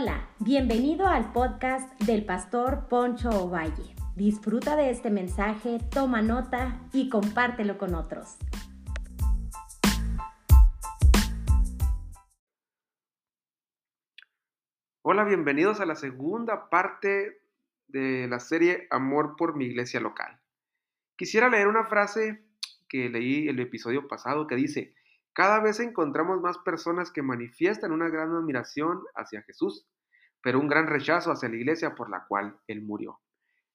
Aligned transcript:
Hola, 0.00 0.30
bienvenido 0.38 1.08
al 1.08 1.32
podcast 1.32 2.00
del 2.02 2.24
pastor 2.24 2.86
Poncho 2.88 3.30
Ovalle. 3.30 3.96
Disfruta 4.14 4.76
de 4.76 4.90
este 4.90 5.10
mensaje, 5.10 5.80
toma 5.90 6.22
nota 6.22 6.80
y 6.92 7.08
compártelo 7.08 7.78
con 7.78 7.96
otros. 7.96 8.36
Hola, 15.02 15.24
bienvenidos 15.24 15.80
a 15.80 15.84
la 15.84 15.96
segunda 15.96 16.70
parte 16.70 17.40
de 17.88 18.28
la 18.28 18.38
serie 18.38 18.86
Amor 18.92 19.34
por 19.36 19.56
mi 19.56 19.64
iglesia 19.64 19.98
local. 19.98 20.40
Quisiera 21.16 21.48
leer 21.48 21.66
una 21.66 21.86
frase 21.86 22.44
que 22.88 23.08
leí 23.08 23.48
el 23.48 23.58
episodio 23.58 24.06
pasado 24.06 24.46
que 24.46 24.54
dice, 24.54 24.94
cada 25.38 25.60
vez 25.60 25.78
encontramos 25.78 26.40
más 26.40 26.58
personas 26.58 27.12
que 27.12 27.22
manifiestan 27.22 27.92
una 27.92 28.08
gran 28.08 28.32
admiración 28.32 29.04
hacia 29.14 29.42
Jesús, 29.42 29.86
pero 30.42 30.60
un 30.60 30.68
gran 30.68 30.86
rechazo 30.86 31.32
hacia 31.32 31.48
la 31.48 31.56
iglesia 31.56 31.94
por 31.94 32.10
la 32.10 32.24
cual 32.26 32.58
Él 32.66 32.82
murió. 32.82 33.20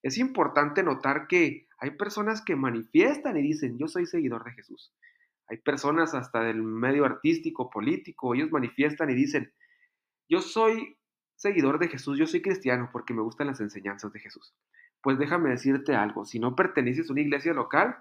Es 0.01 0.17
importante 0.17 0.83
notar 0.83 1.27
que 1.27 1.67
hay 1.79 1.91
personas 1.91 2.41
que 2.41 2.55
manifiestan 2.55 3.37
y 3.37 3.41
dicen, 3.41 3.77
yo 3.77 3.87
soy 3.87 4.05
seguidor 4.05 4.43
de 4.43 4.51
Jesús. 4.51 4.93
Hay 5.47 5.57
personas 5.57 6.13
hasta 6.13 6.41
del 6.41 6.61
medio 6.61 7.05
artístico, 7.05 7.69
político, 7.69 8.33
ellos 8.33 8.51
manifiestan 8.51 9.09
y 9.09 9.13
dicen, 9.13 9.53
yo 10.29 10.39
soy 10.39 10.97
seguidor 11.35 11.79
de 11.79 11.89
Jesús, 11.89 12.17
yo 12.17 12.27
soy 12.27 12.41
cristiano 12.41 12.89
porque 12.91 13.13
me 13.13 13.21
gustan 13.21 13.47
las 13.47 13.59
enseñanzas 13.59 14.11
de 14.13 14.19
Jesús. 14.19 14.55
Pues 15.01 15.17
déjame 15.17 15.49
decirte 15.49 15.95
algo, 15.95 16.25
si 16.25 16.39
no 16.39 16.55
perteneces 16.55 17.09
a 17.09 17.13
una 17.13 17.21
iglesia 17.21 17.53
local, 17.53 17.97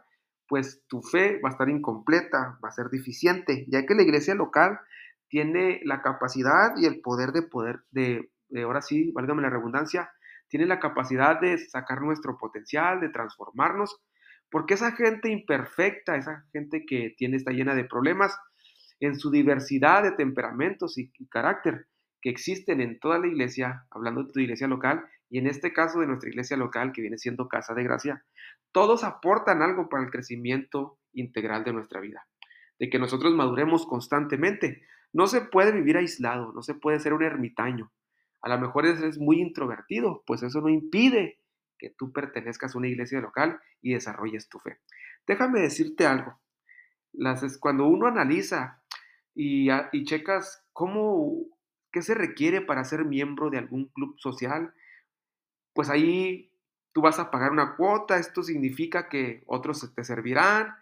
pues 0.49 0.83
tu 0.87 1.03
fe 1.03 1.41
va 1.41 1.49
a 1.49 1.53
estar 1.53 1.69
incompleta, 1.69 2.59
va 2.65 2.69
a 2.69 2.73
ser 2.73 2.87
deficiente, 2.91 3.65
ya 3.69 3.87
que 3.87 3.95
la 3.95 4.03
iglesia 4.03 4.35
local 4.35 4.79
tiene 5.29 5.81
la 5.85 6.03
capacidad 6.03 6.77
y 6.77 6.87
el 6.87 7.01
poder 7.01 7.33
de 7.33 7.43
poder, 7.43 7.81
de, 7.91 8.32
ahora 8.61 8.83
sí, 8.83 9.11
válgame 9.13 9.43
la 9.43 9.51
redundancia, 9.51 10.11
tiene 10.49 10.67
la 10.67 10.81
capacidad 10.81 11.41
de 11.41 11.59
sacar 11.59 12.03
nuestro 12.03 12.37
potencial, 12.37 13.01
de 13.01 13.09
transformarnos, 13.09 14.01
porque 14.51 14.75
esa 14.75 14.93
gente 14.93 15.31
imperfecta, 15.31 16.17
esa 16.17 16.45
gente 16.53 16.85
que 16.87 17.15
tiene, 17.17 17.39
está 17.39 17.53
llena 17.53 17.75
de 17.75 17.85
problemas, 17.85 18.39
en 19.01 19.19
su 19.19 19.31
diversidad 19.31 20.03
de 20.03 20.13
temperamentos 20.13 20.99
y, 20.99 21.11
y 21.19 21.27
carácter 21.29 21.87
que 22.21 22.31
existen 22.31 22.81
en 22.81 23.01
toda 23.01 23.19
la 23.19 23.27
iglesia, 23.27 23.87
hablando 23.91 24.23
de 24.25 24.33
tu 24.33 24.41
iglesia 24.41 24.69
local, 24.69 25.05
y 25.29 25.39
en 25.39 25.47
este 25.47 25.73
caso 25.73 25.99
de 26.01 26.07
nuestra 26.07 26.29
iglesia 26.29 26.57
local, 26.57 26.93
que 26.93 27.01
viene 27.01 27.19
siendo 27.19 27.49
Casa 27.49 27.75
de 27.75 27.83
Gracia, 27.83 28.25
todos 28.71 29.03
aportan 29.05 29.63
algo 29.63 29.89
para 29.89 30.05
el 30.05 30.11
crecimiento 30.11 30.99
integral 31.13 31.65
de 31.65 31.73
nuestra 31.73 32.01
vida, 32.01 32.27
de 32.79 32.91
que 32.91 32.99
nosotros 32.99 33.35
maduremos 33.35 33.87
constantemente. 33.87 34.83
No 35.13 35.27
se 35.27 35.41
puede 35.41 35.73
vivir 35.73 35.97
aislado, 35.97 36.53
no 36.53 36.63
se 36.63 36.75
puede 36.75 37.01
ser 37.01 37.13
un 37.13 37.23
ermitaño. 37.23 37.91
A 38.43 38.49
lo 38.49 38.59
mejor 38.59 38.87
eres 38.87 39.19
muy 39.19 39.41
introvertido, 39.41 40.23
pues 40.27 40.43
eso 40.43 40.61
no 40.61 40.69
impide 40.69 41.39
que 41.79 41.91
tú 41.91 42.13
pertenezcas 42.13 42.75
a 42.75 42.79
una 42.79 42.89
iglesia 42.89 43.21
local 43.21 43.61
y 43.81 43.95
desarrolles 43.95 44.49
tu 44.49 44.59
fe. 44.59 44.79
Déjame 45.27 45.61
decirte 45.61 46.07
algo. 46.07 46.41
Las, 47.13 47.59
cuando 47.59 47.87
uno 47.87 48.07
analiza 48.07 48.83
y, 49.35 49.69
y 49.71 50.05
checas 50.05 50.65
cómo, 50.73 51.45
qué 51.93 52.03
se 52.03 52.15
requiere 52.15 52.61
para 52.61 52.85
ser 52.85 53.05
miembro 53.05 53.51
de 53.51 53.59
algún 53.59 53.87
club 53.87 54.19
social, 54.19 54.75
pues 55.73 55.89
ahí 55.89 56.53
tú 56.93 57.01
vas 57.01 57.19
a 57.19 57.31
pagar 57.31 57.53
una 57.53 57.77
cuota, 57.77 58.19
esto 58.19 58.43
significa 58.43 59.09
que 59.09 59.43
otros 59.47 59.93
te 59.95 60.05
servirán, 60.05 60.75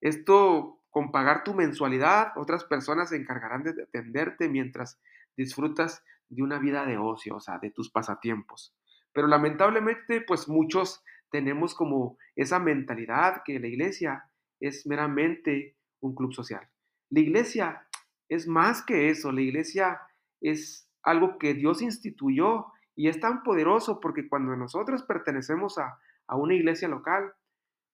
esto 0.00 0.80
con 0.90 1.12
pagar 1.12 1.44
tu 1.44 1.54
mensualidad, 1.54 2.32
otras 2.36 2.64
personas 2.64 3.10
se 3.10 3.16
encargarán 3.16 3.62
de 3.62 3.82
atenderte 3.82 4.48
mientras 4.48 5.00
disfrutas 5.36 6.02
de 6.30 6.42
una 6.42 6.58
vida 6.58 6.86
de 6.86 6.96
ocio, 6.96 7.36
o 7.36 7.40
sea, 7.40 7.58
de 7.58 7.70
tus 7.70 7.90
pasatiempos. 7.90 8.74
Pero 9.12 9.26
lamentablemente, 9.26 10.22
pues 10.22 10.48
muchos 10.48 11.02
tenemos 11.30 11.74
como 11.74 12.16
esa 12.36 12.58
mentalidad 12.58 13.42
que 13.44 13.58
la 13.58 13.66
iglesia 13.66 14.24
es 14.60 14.86
meramente 14.86 15.76
un 16.00 16.14
club 16.14 16.32
social. 16.32 16.68
La 17.10 17.20
iglesia 17.20 17.86
es 18.28 18.46
más 18.46 18.82
que 18.82 19.10
eso, 19.10 19.32
la 19.32 19.40
iglesia 19.40 20.00
es 20.40 20.88
algo 21.02 21.38
que 21.38 21.54
Dios 21.54 21.82
instituyó 21.82 22.66
y 22.94 23.08
es 23.08 23.18
tan 23.20 23.42
poderoso 23.42 24.00
porque 24.00 24.28
cuando 24.28 24.54
nosotros 24.56 25.02
pertenecemos 25.02 25.78
a, 25.78 25.98
una 26.32 26.54
iglesia 26.54 26.86
local, 26.86 27.32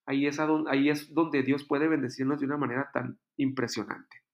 ahí 0.05 0.27
es, 0.27 0.39
ahí 0.69 0.91
es 0.91 1.15
donde 1.15 1.43
Dios 1.43 1.65
puede 1.65 1.89
bendecirnos 1.89 2.41
de 2.41 2.47
una 2.47 2.59
manera 2.59 2.91
tan 2.93 3.19
impresionante. 3.39 4.26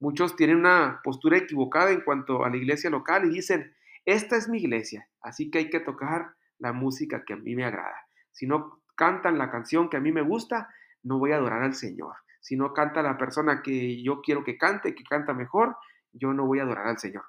Muchos 0.00 0.36
tienen 0.36 0.58
una 0.58 1.00
postura 1.02 1.38
equivocada 1.38 1.90
en 1.90 2.02
cuanto 2.02 2.44
a 2.44 2.50
la 2.50 2.56
iglesia 2.56 2.90
local 2.90 3.24
y 3.24 3.34
dicen, 3.34 3.74
esta 4.04 4.36
es 4.36 4.48
mi 4.48 4.58
iglesia, 4.58 5.08
así 5.20 5.50
que 5.50 5.58
hay 5.58 5.70
que 5.70 5.80
tocar 5.80 6.34
la 6.58 6.72
música 6.72 7.24
que 7.26 7.34
a 7.34 7.36
mí 7.36 7.54
me 7.56 7.64
agrada. 7.64 8.06
Si 8.32 8.46
no 8.46 8.80
cantan 8.94 9.38
la 9.38 9.50
canción 9.50 9.88
que 9.88 9.96
a 9.96 10.00
mí 10.00 10.12
me 10.12 10.22
gusta, 10.22 10.68
no 11.02 11.18
voy 11.18 11.32
a 11.32 11.36
adorar 11.36 11.62
al 11.62 11.74
Señor. 11.74 12.14
Si 12.40 12.56
no 12.56 12.72
canta 12.72 13.02
la 13.02 13.18
persona 13.18 13.62
que 13.62 14.02
yo 14.02 14.20
quiero 14.22 14.44
que 14.44 14.56
cante, 14.56 14.94
que 14.94 15.04
canta 15.04 15.34
mejor, 15.34 15.76
yo 16.12 16.32
no 16.32 16.46
voy 16.46 16.60
a 16.60 16.62
adorar 16.62 16.86
al 16.86 16.98
Señor. 16.98 17.24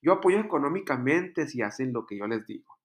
Yo 0.00 0.12
apoyo 0.12 0.38
económicamente 0.38 1.46
si 1.48 1.62
hacen 1.62 1.92
lo 1.92 2.06
que 2.06 2.18
yo 2.18 2.26
les 2.26 2.46
digo. 2.46 2.78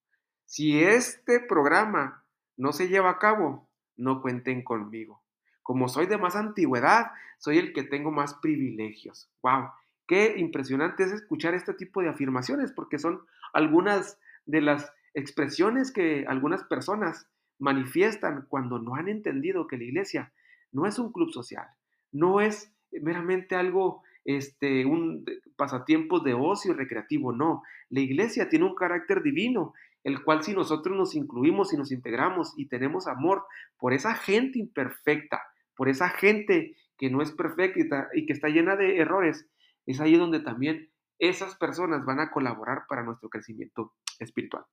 Si 0.46 0.84
este 0.84 1.40
programa 1.40 2.25
no 2.57 2.72
se 2.72 2.88
lleva 2.88 3.11
a 3.11 3.19
cabo, 3.19 3.69
no 3.97 4.22
cuenten 4.22 4.63
conmigo. 4.63 5.22
Como 5.69 5.88
soy 5.88 6.07
de 6.07 6.18
más 6.18 6.35
antigüedad, 6.35 7.12
soy 7.38 7.59
el 7.59 7.74
que 7.74 7.84
tengo 7.84 8.09
más 8.09 8.34
privilegios. 8.34 9.30
¡Wow! 9.44 9.69
Qué 10.07 10.34
impresionante 10.40 11.03
es 11.03 11.12
escuchar 11.12 11.53
este 11.53 11.75
tipo 11.75 12.02
de 12.02 12.09
afirmaciones 12.09 12.72
porque 12.72 12.97
son 12.97 13.22
algunas 13.53 14.18
de 14.47 14.62
las 14.62 14.91
expresiones 15.13 15.91
que 15.91 16.25
algunas 16.28 16.63
personas 16.63 17.28
manifiestan 17.59 18.47
cuando 18.50 18.79
no 18.79 18.96
han 18.96 19.09
entendido 19.09 19.68
que 19.68 19.78
la 19.78 19.84
iglesia 19.84 20.34
no 20.72 20.88
es 20.88 20.97
un 20.97 21.12
club 21.12 21.31
social, 21.31 21.68
no 22.12 22.41
es 22.41 22.74
meramente 22.91 23.56
algo 23.56 24.02
este, 24.25 24.88
un 24.88 25.24
pasatiempos 25.56 26.24
de 26.24 26.34
ocio 26.34 26.74
recreativo, 26.74 27.31
no. 27.31 27.62
La 27.90 28.00
iglesia 28.00 28.50
tiene 28.50 28.66
un 28.66 28.74
carácter 28.74 29.22
divino, 29.22 29.75
el 30.03 30.24
cual 30.24 30.41
si 30.41 30.53
nosotros 30.53 30.97
nos 30.97 31.13
incluimos 31.13 31.74
y 31.74 31.78
nos 31.78 31.91
integramos 31.91 32.56
y 32.58 32.66
tenemos 32.66 33.06
amor 33.06 33.46
por 33.78 33.94
esa 33.94 34.16
gente 34.16 34.58
imperfecta, 34.58 35.44
por 35.79 35.88
esa 35.88 36.09
gente 36.09 36.75
que 36.97 37.09
no 37.09 37.22
es 37.22 37.31
perfecta 37.31 38.09
y 38.13 38.25
que 38.25 38.34
está 38.34 38.50
llena 38.50 38.75
de 38.75 38.97
errores, 38.97 39.47
es 39.85 40.01
ahí 40.01 40.17
donde 40.17 40.41
también 40.41 40.91
esas 41.19 41.56
personas 41.56 42.03
van 42.03 42.19
a 42.19 42.31
colaborar 42.31 42.84
para 42.90 43.01
nuestro 43.01 43.29
crecimiento 43.29 43.94
espiritual. 44.19 44.66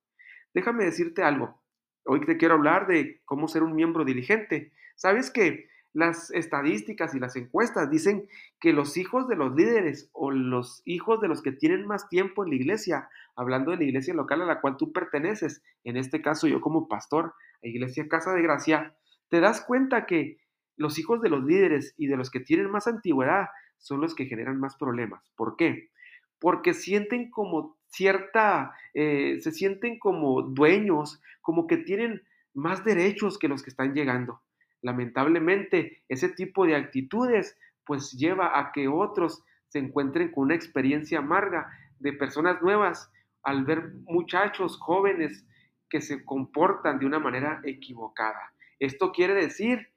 Déjame 0.53 0.85
decirte 0.85 1.23
algo. 1.23 1.63
Hoy 2.07 2.27
te 2.27 2.37
quiero 2.37 2.55
hablar 2.55 2.89
de 2.89 3.23
cómo 3.25 3.47
ser 3.47 3.63
un 3.63 3.77
miembro 3.77 4.05
diligente. 4.05 4.73
¿Sabes 4.97 5.31
que 5.31 5.69
las 5.93 6.33
estadísticas 6.33 7.15
y 7.15 7.21
las 7.21 7.37
encuestas 7.37 7.89
dicen 7.89 8.29
que 8.59 8.73
los 8.73 8.97
hijos 8.97 9.29
de 9.29 9.37
los 9.37 9.55
líderes 9.55 10.11
o 10.13 10.33
los 10.33 10.83
hijos 10.87 11.21
de 11.21 11.29
los 11.29 11.41
que 11.41 11.53
tienen 11.53 11.87
más 11.87 12.09
tiempo 12.09 12.43
en 12.43 12.51
la 12.51 12.57
iglesia, 12.57 13.09
hablando 13.37 13.71
de 13.71 13.77
la 13.77 13.85
iglesia 13.85 14.13
local 14.13 14.43
a 14.43 14.47
la 14.47 14.61
cual 14.61 14.77
tú 14.77 14.93
perteneces, 14.93 15.63
en 15.85 15.99
este 15.99 16.21
caso 16.21 16.49
yo 16.49 16.61
como 16.61 16.89
pastor 16.89 17.33
a 17.63 17.69
Iglesia 17.69 18.09
Casa 18.09 18.33
de 18.33 18.43
Gracia, 18.43 18.97
te 19.29 19.39
das 19.39 19.61
cuenta 19.61 20.05
que 20.07 20.39
los 20.77 20.99
hijos 20.99 21.21
de 21.21 21.31
los 21.31 21.45
líderes 21.45 21.95
y 21.97 22.07
de 22.07 22.17
los 22.17 22.31
que 22.31 22.41
tienen 22.41 22.71
más 22.71 22.87
antigüedad 22.87 23.49
son 23.79 24.01
los 24.01 24.15
que 24.15 24.27
generan 24.27 24.59
más 24.59 24.77
problemas. 24.77 25.31
¿Por 25.37 25.57
qué? 25.57 25.91
Porque 26.39 26.75
sienten 26.75 27.31
como 27.31 27.77
cierta, 27.89 28.75
eh, 28.95 29.39
se 29.41 29.53
sienten 29.53 29.99
como 29.99 30.43
dueños, 30.43 31.23
como 31.41 31.67
que 31.67 31.79
tienen 31.79 32.23
más 32.55 32.85
derechos 32.85 33.39
que 33.39 33.49
los 33.49 33.63
que 33.63 33.71
están 33.71 33.95
llegando. 33.95 34.43
Lamentablemente, 34.83 36.03
ese 36.09 36.29
tipo 36.29 36.67
de 36.67 36.77
actitudes 36.77 37.59
pues 37.85 38.13
lleva 38.13 38.59
a 38.59 38.73
que 38.73 38.89
otros 38.89 39.45
se 39.69 39.79
encuentren 39.79 40.31
con 40.31 40.45
una 40.45 40.55
experiencia 40.55 41.19
amarga 41.19 41.69
de 41.99 42.13
personas 42.13 42.61
nuevas 42.63 43.11
al 43.43 43.65
ver 43.65 43.93
muchachos 44.05 44.79
jóvenes 44.79 45.47
que 45.89 46.01
se 46.01 46.25
comportan 46.25 46.99
de 46.99 47.07
una 47.07 47.19
manera 47.19 47.61
equivocada. 47.65 48.53
Esto 48.79 49.13
quiere 49.13 49.35
decir 49.35 49.89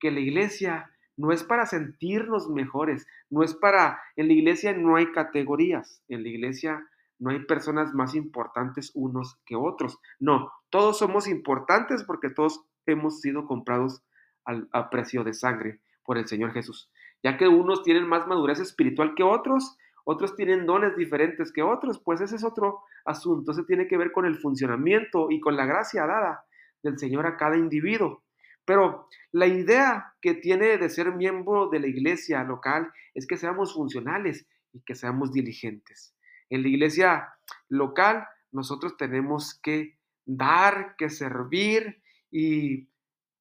que 0.00 0.10
la 0.10 0.20
iglesia 0.20 0.90
no 1.16 1.32
es 1.32 1.44
para 1.44 1.66
sentirnos 1.66 2.48
mejores, 2.48 3.06
no 3.30 3.42
es 3.42 3.54
para, 3.54 4.00
en 4.16 4.28
la 4.28 4.34
iglesia 4.34 4.74
no 4.74 4.96
hay 4.96 5.12
categorías, 5.12 6.02
en 6.08 6.22
la 6.22 6.28
iglesia 6.28 6.86
no 7.18 7.30
hay 7.30 7.40
personas 7.46 7.94
más 7.94 8.14
importantes 8.14 8.92
unos 8.94 9.38
que 9.46 9.56
otros, 9.56 9.98
no, 10.18 10.52
todos 10.68 10.98
somos 10.98 11.26
importantes 11.26 12.04
porque 12.04 12.28
todos 12.28 12.64
hemos 12.84 13.20
sido 13.20 13.46
comprados 13.46 14.02
al, 14.44 14.68
a 14.72 14.90
precio 14.90 15.24
de 15.24 15.32
sangre 15.32 15.80
por 16.04 16.18
el 16.18 16.26
Señor 16.26 16.52
Jesús. 16.52 16.90
Ya 17.22 17.36
que 17.36 17.48
unos 17.48 17.82
tienen 17.82 18.06
más 18.06 18.26
madurez 18.26 18.60
espiritual 18.60 19.14
que 19.14 19.22
otros, 19.22 19.76
otros 20.04 20.36
tienen 20.36 20.66
dones 20.66 20.96
diferentes 20.96 21.52
que 21.52 21.62
otros, 21.62 21.98
pues 21.98 22.20
ese 22.20 22.36
es 22.36 22.44
otro 22.44 22.82
asunto. 23.04 23.50
Ese 23.50 23.64
tiene 23.64 23.88
que 23.88 23.96
ver 23.96 24.12
con 24.12 24.24
el 24.24 24.36
funcionamiento 24.36 25.30
y 25.30 25.40
con 25.40 25.56
la 25.56 25.66
gracia 25.66 26.06
dada 26.06 26.44
del 26.82 26.96
Señor 26.96 27.26
a 27.26 27.36
cada 27.36 27.56
individuo. 27.56 28.22
Pero 28.66 29.08
la 29.32 29.46
idea 29.46 30.14
que 30.20 30.34
tiene 30.34 30.76
de 30.76 30.90
ser 30.90 31.12
miembro 31.12 31.68
de 31.68 31.80
la 31.80 31.86
iglesia 31.86 32.44
local 32.44 32.92
es 33.14 33.26
que 33.26 33.38
seamos 33.38 33.72
funcionales 33.72 34.46
y 34.72 34.80
que 34.80 34.94
seamos 34.94 35.32
diligentes. 35.32 36.14
En 36.50 36.62
la 36.62 36.68
iglesia 36.68 37.34
local, 37.68 38.26
nosotros 38.52 38.96
tenemos 38.96 39.58
que 39.62 39.98
dar, 40.26 40.96
que 40.98 41.08
servir 41.08 42.02
y 42.30 42.88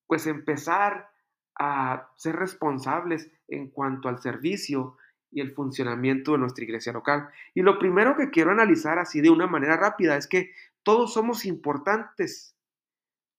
pues 0.07 0.27
empezar 0.27 1.09
a 1.57 2.09
ser 2.15 2.35
responsables 2.35 3.31
en 3.47 3.69
cuanto 3.69 4.09
al 4.09 4.21
servicio 4.21 4.97
y 5.31 5.41
el 5.41 5.53
funcionamiento 5.53 6.33
de 6.33 6.37
nuestra 6.37 6.63
iglesia 6.63 6.93
local. 6.93 7.29
Y 7.53 7.61
lo 7.61 7.79
primero 7.79 8.15
que 8.15 8.29
quiero 8.29 8.51
analizar 8.51 8.99
así 8.99 9.21
de 9.21 9.29
una 9.29 9.47
manera 9.47 9.77
rápida 9.77 10.15
es 10.17 10.27
que 10.27 10.51
todos 10.83 11.13
somos 11.13 11.45
importantes, 11.45 12.54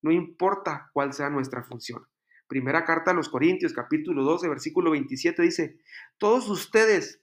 no 0.07 0.13
importa 0.13 0.89
cuál 0.93 1.13
sea 1.13 1.31
nuestra 1.31 1.65
función. 1.65 2.07
Primera 2.47 2.85
carta 2.85 3.11
a 3.11 3.15
los 3.15 3.29
Corintios, 3.29 3.73
capítulo 3.73 4.23
12, 4.23 4.49
versículo 4.49 4.93
27 4.93 5.43
dice, 5.43 5.81
todos 6.17 6.49
ustedes 6.49 7.21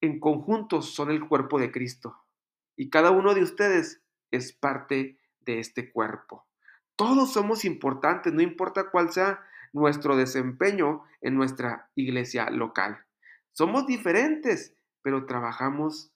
en 0.00 0.18
conjunto 0.18 0.82
son 0.82 1.12
el 1.12 1.28
cuerpo 1.28 1.60
de 1.60 1.70
Cristo 1.70 2.24
y 2.74 2.90
cada 2.90 3.12
uno 3.12 3.34
de 3.34 3.44
ustedes 3.44 4.02
es 4.32 4.52
parte 4.52 5.20
de 5.38 5.60
este 5.60 5.92
cuerpo. 5.92 6.48
Todos 6.96 7.32
somos 7.32 7.64
importantes, 7.64 8.32
no 8.32 8.42
importa 8.42 8.90
cuál 8.90 9.12
sea 9.12 9.38
nuestro 9.72 10.16
desempeño 10.16 11.04
en 11.20 11.36
nuestra 11.36 11.92
iglesia 11.94 12.50
local. 12.50 12.98
Somos 13.52 13.86
diferentes, 13.86 14.74
pero 15.02 15.24
trabajamos 15.24 16.12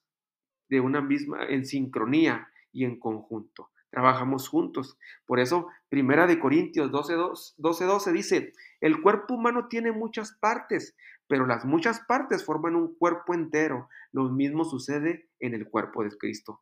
de 0.67 0.81
una 0.81 0.99
misma 0.99 1.45
en 1.45 1.65
sincronía 1.65 2.49
y 2.73 2.83
en 2.83 2.99
conjunto. 2.99 3.71
Trabajamos 3.91 4.47
juntos. 4.47 4.97
Por 5.25 5.39
eso, 5.39 5.67
Primera 5.89 6.25
de 6.25 6.39
Corintios 6.39 6.91
12, 6.91 7.13
12, 7.57 7.85
12 7.85 8.11
dice, 8.13 8.53
el 8.79 9.01
cuerpo 9.01 9.35
humano 9.35 9.67
tiene 9.67 9.91
muchas 9.91 10.31
partes, 10.39 10.95
pero 11.27 11.45
las 11.45 11.65
muchas 11.65 11.99
partes 12.07 12.43
forman 12.45 12.75
un 12.75 12.95
cuerpo 12.95 13.33
entero. 13.33 13.89
Lo 14.13 14.29
mismo 14.29 14.63
sucede 14.63 15.29
en 15.39 15.53
el 15.53 15.69
cuerpo 15.69 16.03
de 16.03 16.17
Cristo. 16.17 16.61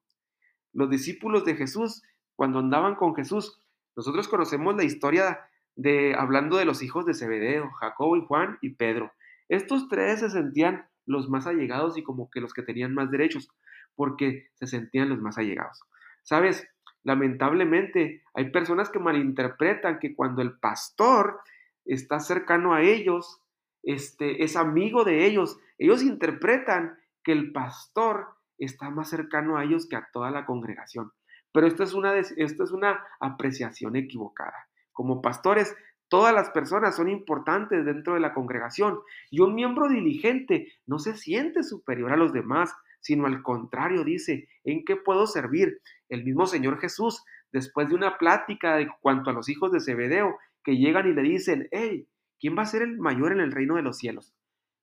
Los 0.74 0.90
discípulos 0.90 1.46
de 1.46 1.56
Jesús, 1.56 2.02
cuando 2.36 2.60
andaban 2.60 2.96
con 2.96 3.16
Jesús, 3.16 3.62
nosotros 3.96 4.28
conocemos 4.28 4.76
la 4.76 4.84
historia 4.84 5.40
de 5.76 6.16
hablando 6.16 6.58
de 6.58 6.66
los 6.66 6.81
hijos 6.81 7.06
de 7.06 7.14
Zebedeo, 7.14 7.70
Jacobo 7.80 8.18
y 8.18 8.26
Juan 8.26 8.58
y 8.62 8.72
Pedro. 8.72 9.14
Estos 9.50 9.88
tres 9.88 10.20
se 10.22 10.30
sentían 10.30 10.90
los 11.06 11.30
más 11.30 11.48
allegados 11.48 11.98
y 11.98 12.04
como 12.04 12.30
que 12.30 12.42
los 12.42 12.54
que 12.54 12.64
tenían 12.64 12.94
más 12.94 13.12
derechos, 13.12 13.50
porque 13.96 14.48
se 14.54 14.68
sentían 14.68 15.10
los 15.10 15.20
más 15.20 15.38
allegados. 15.38 15.81
Sabes, 16.24 16.68
lamentablemente 17.09 18.21
hay 18.35 18.51
personas 18.51 18.91
que 18.91 19.00
malinterpretan 19.00 19.97
que 19.97 20.13
cuando 20.13 20.44
el 20.44 20.59
pastor 20.59 21.39
está 21.83 22.19
cercano 22.19 22.75
a 22.75 22.83
ellos, 22.83 23.41
este, 23.81 24.44
es 24.44 24.56
amigo 24.56 25.03
de 25.03 25.25
ellos, 25.25 25.57
ellos 25.79 26.03
interpretan 26.03 27.00
que 27.23 27.31
el 27.31 27.51
pastor 27.51 28.27
está 28.59 28.91
más 28.91 29.09
cercano 29.09 29.57
a 29.57 29.63
ellos 29.63 29.89
que 29.89 29.95
a 29.95 30.07
toda 30.13 30.29
la 30.29 30.45
congregación. 30.45 31.11
Pero 31.51 31.65
esto 31.65 31.81
es 31.81 31.95
una, 31.95 32.13
esto 32.15 32.63
es 32.63 32.71
una 32.71 33.03
apreciación 33.19 33.95
equivocada. 33.95 34.67
Como 34.91 35.19
pastores, 35.19 35.75
todas 36.09 36.31
las 36.31 36.51
personas 36.51 36.95
son 36.95 37.09
importantes 37.09 37.85
dentro 37.85 38.13
de 38.13 38.19
la 38.19 38.35
congregación 38.35 39.00
y 39.31 39.39
un 39.39 39.56
miembro 39.56 39.89
diligente 39.89 40.73
no 40.85 41.00
se 41.00 41.17
siente 41.17 41.63
superior 41.63 42.13
a 42.13 42.17
los 42.17 42.33
demás, 42.33 42.75
sino 43.00 43.25
al 43.25 43.42
contrario 43.44 44.04
dice, 44.04 44.48
¿en 44.63 44.84
qué 44.86 44.96
puedo 44.96 45.28
servir? 45.28 45.81
El 46.10 46.24
mismo 46.24 46.46
Señor 46.48 46.80
Jesús, 46.80 47.24
después 47.51 47.90
de 47.90 47.96
una 47.96 48.18
plática 48.18 48.75
de 48.75 48.90
cuanto 49.01 49.30
a 49.30 49.34
los 49.34 49.50
hijos 49.50 49.72
de 49.72 49.80
Zebedeo, 49.80 50.38
que 50.63 50.78
llegan 50.78 51.07
y 51.07 51.13
le 51.13 51.22
dicen, 51.22 51.68
hey, 51.72 52.07
¿quién 52.40 52.57
va 52.57 52.63
a 52.63 52.68
ser 52.68 52.81
el 52.81 52.98
mayor 53.00 53.31
en 53.31 53.40
el 53.40 53.51
reino 53.51 53.75
de 53.75 53.81
los 53.81 53.98
cielos? 53.98 54.34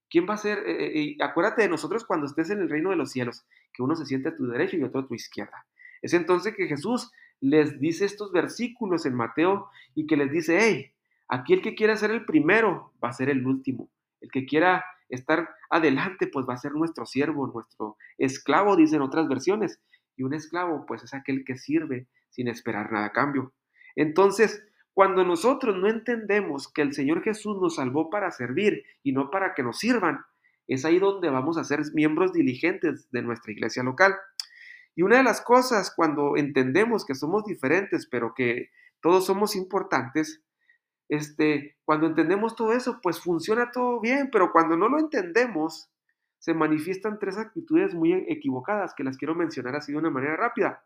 ¿Quién 0.08 0.26
va 0.28 0.34
a 0.34 0.38
ser? 0.38 0.58
Eh, 0.66 1.00
eh, 1.00 1.16
acuérdate 1.20 1.62
de 1.62 1.68
nosotros 1.68 2.04
cuando 2.04 2.26
estés 2.26 2.50
en 2.50 2.60
el 2.60 2.70
reino 2.70 2.90
de 2.90 2.96
los 2.96 3.10
cielos, 3.10 3.44
que 3.72 3.82
uno 3.82 3.96
se 3.96 4.06
siente 4.06 4.28
a 4.28 4.36
tu 4.36 4.46
derecha 4.46 4.76
y 4.76 4.82
otro 4.82 5.00
a 5.00 5.06
tu 5.06 5.14
izquierda. 5.14 5.66
Es 6.02 6.14
entonces 6.14 6.54
que 6.54 6.68
Jesús 6.68 7.10
les 7.40 7.80
dice 7.80 8.04
estos 8.04 8.32
versículos 8.32 9.06
en 9.06 9.14
Mateo 9.14 9.68
y 9.94 10.06
que 10.06 10.16
les 10.16 10.30
dice, 10.30 10.58
hey, 10.60 10.92
aquí 11.28 11.54
el 11.54 11.62
que 11.62 11.74
quiera 11.74 11.96
ser 11.96 12.10
el 12.10 12.24
primero 12.24 12.92
va 13.02 13.08
a 13.08 13.12
ser 13.12 13.28
el 13.28 13.46
último. 13.46 13.90
El 14.20 14.30
que 14.30 14.46
quiera 14.46 14.84
estar 15.08 15.48
adelante, 15.70 16.26
pues 16.26 16.46
va 16.48 16.54
a 16.54 16.58
ser 16.58 16.72
nuestro 16.72 17.06
siervo, 17.06 17.46
nuestro 17.46 17.96
esclavo, 18.18 18.76
dicen 18.76 19.02
otras 19.02 19.28
versiones. 19.28 19.80
Y 20.16 20.22
un 20.22 20.34
esclavo, 20.34 20.86
pues 20.86 21.02
es 21.02 21.14
aquel 21.14 21.44
que 21.44 21.56
sirve 21.56 22.08
sin 22.30 22.48
esperar 22.48 22.92
nada 22.92 23.06
a 23.06 23.12
cambio. 23.12 23.52
Entonces, 23.94 24.62
cuando 24.94 25.24
nosotros 25.24 25.76
no 25.76 25.88
entendemos 25.88 26.72
que 26.72 26.82
el 26.82 26.94
Señor 26.94 27.22
Jesús 27.22 27.58
nos 27.60 27.76
salvó 27.76 28.08
para 28.08 28.30
servir 28.30 28.84
y 29.02 29.12
no 29.12 29.30
para 29.30 29.54
que 29.54 29.62
nos 29.62 29.78
sirvan, 29.78 30.24
es 30.66 30.84
ahí 30.84 30.98
donde 30.98 31.30
vamos 31.30 31.58
a 31.58 31.64
ser 31.64 31.80
miembros 31.94 32.32
diligentes 32.32 33.10
de 33.10 33.22
nuestra 33.22 33.52
iglesia 33.52 33.82
local. 33.82 34.16
Y 34.94 35.02
una 35.02 35.18
de 35.18 35.22
las 35.22 35.42
cosas 35.42 35.92
cuando 35.94 36.36
entendemos 36.36 37.04
que 37.04 37.14
somos 37.14 37.44
diferentes, 37.44 38.06
pero 38.06 38.32
que 38.34 38.70
todos 39.02 39.26
somos 39.26 39.54
importantes, 39.54 40.42
este, 41.08 41.76
cuando 41.84 42.06
entendemos 42.06 42.56
todo 42.56 42.72
eso, 42.72 43.00
pues 43.02 43.20
funciona 43.20 43.70
todo 43.70 44.00
bien, 44.00 44.28
pero 44.30 44.52
cuando 44.52 44.76
no 44.76 44.88
lo 44.88 44.98
entendemos, 44.98 45.90
se 46.38 46.54
manifiestan 46.54 47.18
tres 47.18 47.38
actitudes 47.38 47.94
muy 47.94 48.12
equivocadas 48.12 48.94
que 48.94 49.04
las 49.04 49.16
quiero 49.16 49.34
mencionar 49.34 49.76
así 49.76 49.92
de 49.92 49.98
una 49.98 50.10
manera 50.10 50.36
rápida. 50.36 50.84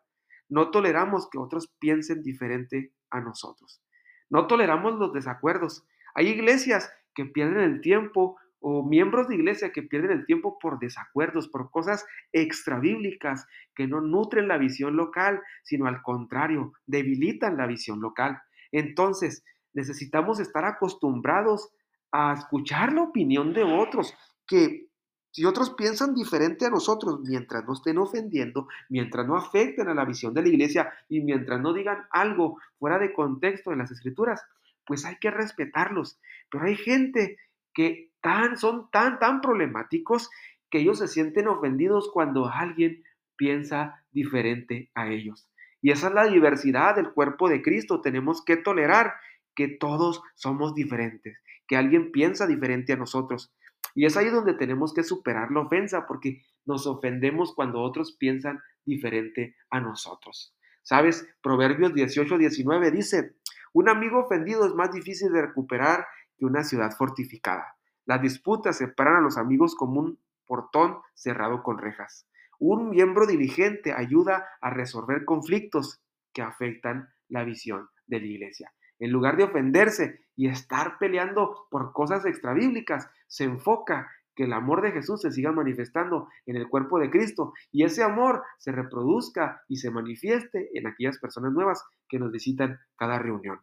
No 0.49 0.71
toleramos 0.71 1.29
que 1.31 1.39
otros 1.39 1.73
piensen 1.79 2.23
diferente 2.23 2.93
a 3.11 3.21
nosotros. 3.21 3.83
No 4.29 4.47
toleramos 4.47 4.95
los 4.99 5.13
desacuerdos. 5.13 5.85
Hay 6.15 6.29
iglesias 6.29 6.93
que 7.15 7.25
pierden 7.25 7.61
el 7.61 7.81
tiempo 7.81 8.37
o 8.61 8.87
miembros 8.87 9.29
de 9.29 9.37
iglesia 9.37 9.73
que 9.73 9.83
pierden 9.83 10.11
el 10.11 10.27
tiempo 10.27 10.59
por 10.59 10.79
desacuerdos, 10.79 11.49
por 11.49 11.71
cosas 11.71 12.05
extrabíblicas 12.33 13.47
que 13.75 13.87
no 13.87 14.01
nutren 14.01 14.49
la 14.49 14.59
visión 14.59 14.97
local, 14.97 15.41
sino 15.63 15.87
al 15.87 16.03
contrario, 16.03 16.73
debilitan 16.87 17.57
la 17.57 17.67
visión 17.67 18.01
local. 18.01 18.41
Entonces, 18.71 19.45
necesitamos 19.73 20.41
estar 20.41 20.65
acostumbrados 20.65 21.71
a 22.13 22.35
escuchar 22.35 22.93
la 22.93 23.03
opinión 23.03 23.53
de 23.53 23.63
otros, 23.63 24.15
que 24.47 24.91
si 25.33 25.45
otros 25.45 25.71
piensan 25.71 26.15
diferente 26.15 26.67
a 26.67 26.71
nosotros, 26.71 27.21
mientras 27.21 27.65
no 27.65 27.75
estén 27.75 27.99
ofendiendo, 27.99 28.67
mientras 28.89 29.27
no 29.27 29.37
afecten 29.37 29.89
a 29.89 29.95
la 29.95 30.05
visión 30.05 30.35
de 30.35 30.43
la 30.43 30.49
iglesia 30.49 30.93
y 31.09 31.21
mientras 31.21 31.61
no 31.61 31.73
digan 31.73 31.99
algo 32.11 32.59
fuera 32.79 32.99
de 32.99 33.13
contexto 33.13 33.71
de 33.71 33.77
las 33.77 33.93
escrituras, 33.93 34.43
pues 34.85 35.05
hay 35.05 35.17
que 35.21 35.31
respetarlos. 35.31 36.19
Pero 36.51 36.65
hay 36.65 36.75
gente 36.75 37.39
que 37.73 38.11
tan, 38.21 38.57
son 38.57 38.91
tan, 38.91 39.21
tan 39.21 39.41
problemáticos 39.41 40.31
que 40.69 40.81
ellos 40.81 40.99
se 40.99 41.07
sienten 41.07 41.47
ofendidos 41.47 42.11
cuando 42.13 42.49
alguien 42.49 43.05
piensa 43.37 44.05
diferente 44.11 44.91
a 44.95 45.09
ellos. 45.09 45.49
Y 45.81 45.93
esa 45.93 46.09
es 46.09 46.15
la 46.15 46.27
diversidad 46.27 46.97
del 46.97 47.13
cuerpo 47.13 47.49
de 47.49 47.63
Cristo. 47.63 48.01
Tenemos 48.01 48.45
que 48.45 48.57
tolerar 48.57 49.15
que 49.61 49.69
todos 49.69 50.23
somos 50.37 50.75
diferentes, 50.75 51.39
que 51.69 51.77
alguien 51.77 52.13
piensa 52.13 52.47
diferente 52.47 52.95
a 52.95 52.97
nosotros. 52.97 53.53
Y 53.95 54.07
es 54.07 54.17
ahí 54.17 54.31
donde 54.31 54.55
tenemos 54.55 54.95
que 54.95 55.03
superar 55.03 55.51
la 55.51 55.61
ofensa, 55.61 56.07
porque 56.07 56.41
nos 56.65 56.87
ofendemos 56.87 57.55
cuando 57.55 57.83
otros 57.83 58.17
piensan 58.17 58.59
diferente 58.87 59.57
a 59.69 59.81
nosotros. 59.81 60.57
¿Sabes? 60.83 61.29
Proverbios 61.43 61.93
18, 61.93 62.39
19 62.39 62.91
dice, 62.91 63.35
un 63.75 63.91
amigo 63.91 64.21
ofendido 64.21 64.65
es 64.67 64.73
más 64.73 64.93
difícil 64.93 65.31
de 65.31 65.43
recuperar 65.43 66.07
que 66.39 66.47
una 66.47 66.65
ciudad 66.65 66.93
fortificada. 66.97 67.77
Las 68.07 68.23
disputas 68.23 68.79
separan 68.79 69.17
a 69.17 69.21
los 69.21 69.37
amigos 69.37 69.75
como 69.75 70.01
un 70.01 70.19
portón 70.47 71.03
cerrado 71.13 71.63
con 71.63 71.77
rejas. 71.77 72.27
Un 72.59 72.89
miembro 72.89 73.27
diligente 73.27 73.93
ayuda 73.93 74.49
a 74.63 74.71
resolver 74.71 75.27
conflictos 75.27 76.01
que 76.33 76.41
afectan 76.41 77.11
la 77.29 77.45
visión 77.45 77.91
de 78.07 78.21
la 78.21 78.27
iglesia. 78.27 78.73
En 79.01 79.11
lugar 79.11 79.37
de 79.37 79.45
ofenderse 79.45 80.21
y 80.37 80.49
estar 80.49 80.99
peleando 80.99 81.67
por 81.71 81.93
cosas 81.93 82.25
extrabíblicas, 82.27 83.11
se 83.27 83.45
enfoca 83.45 84.11
que 84.37 84.45
el 84.45 84.53
amor 84.53 84.83
de 84.83 84.93
Jesús 84.93 85.23
se 85.23 85.33
siga 85.33 85.53
manifestando 85.53 86.29
en 86.47 86.57
el 86.57 86.69
cuerpo 86.69 86.99
de 86.99 87.11
Cristo 87.11 87.53
y 87.73 87.85
ese 87.85 88.03
amor 88.03 88.43
se 88.59 88.73
reproduzca 88.73 89.63
y 89.69 89.77
se 89.77 89.91
manifieste 89.91 90.71
en 90.79 90.87
aquellas 90.87 91.19
personas 91.19 91.53
nuevas 91.53 91.83
que 92.09 92.19
nos 92.19 92.31
visitan 92.31 92.79
cada 92.97 93.19
reunión. 93.19 93.61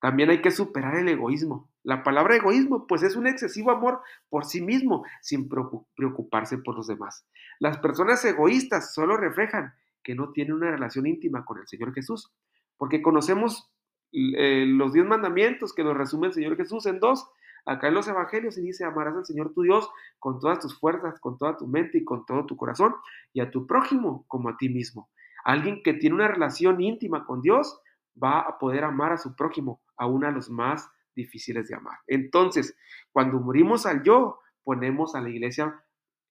También 0.00 0.30
hay 0.30 0.42
que 0.42 0.50
superar 0.50 0.96
el 0.96 1.08
egoísmo. 1.08 1.70
La 1.82 2.02
palabra 2.02 2.36
egoísmo, 2.36 2.86
pues 2.86 3.02
es 3.02 3.16
un 3.16 3.26
excesivo 3.26 3.70
amor 3.70 4.00
por 4.28 4.44
sí 4.44 4.60
mismo, 4.60 5.04
sin 5.22 5.48
preocuparse 5.48 6.58
por 6.58 6.76
los 6.76 6.86
demás. 6.86 7.26
Las 7.58 7.78
personas 7.78 8.24
egoístas 8.24 8.92
solo 8.92 9.16
reflejan 9.16 9.72
que 10.02 10.14
no 10.14 10.32
tienen 10.32 10.54
una 10.54 10.70
relación 10.70 11.06
íntima 11.06 11.44
con 11.44 11.58
el 11.58 11.66
Señor 11.66 11.94
Jesús, 11.94 12.32
porque 12.76 13.02
conocemos 13.02 13.70
eh, 14.12 14.64
los 14.66 14.92
diez 14.92 15.06
mandamientos 15.06 15.74
que 15.74 15.84
nos 15.84 15.96
resume 15.96 16.28
el 16.28 16.32
Señor 16.32 16.56
Jesús 16.56 16.86
en 16.86 17.00
dos. 17.00 17.28
Acá 17.64 17.88
en 17.88 17.94
los 17.94 18.06
evangelios 18.06 18.56
y 18.58 18.62
dice, 18.62 18.84
amarás 18.84 19.16
al 19.16 19.26
Señor 19.26 19.52
tu 19.52 19.62
Dios 19.62 19.90
con 20.20 20.38
todas 20.38 20.60
tus 20.60 20.78
fuerzas, 20.78 21.18
con 21.18 21.36
toda 21.36 21.56
tu 21.56 21.66
mente 21.66 21.98
y 21.98 22.04
con 22.04 22.24
todo 22.24 22.46
tu 22.46 22.56
corazón, 22.56 22.94
y 23.32 23.40
a 23.40 23.50
tu 23.50 23.66
prójimo 23.66 24.24
como 24.28 24.48
a 24.48 24.56
ti 24.56 24.68
mismo. 24.68 25.10
Alguien 25.44 25.82
que 25.82 25.94
tiene 25.94 26.14
una 26.14 26.28
relación 26.28 26.80
íntima 26.80 27.26
con 27.26 27.42
Dios 27.42 27.80
va 28.22 28.40
a 28.40 28.58
poder 28.58 28.84
amar 28.84 29.12
a 29.12 29.18
su 29.18 29.34
prójimo, 29.34 29.82
aún 29.96 30.24
a 30.24 30.30
los 30.30 30.48
más 30.48 30.88
difíciles 31.14 31.68
de 31.68 31.74
amar. 31.74 31.98
Entonces, 32.06 32.76
cuando 33.10 33.40
morimos 33.40 33.84
al 33.86 34.02
yo, 34.04 34.38
ponemos 34.62 35.14
a 35.14 35.20
la 35.20 35.28
iglesia 35.28 35.82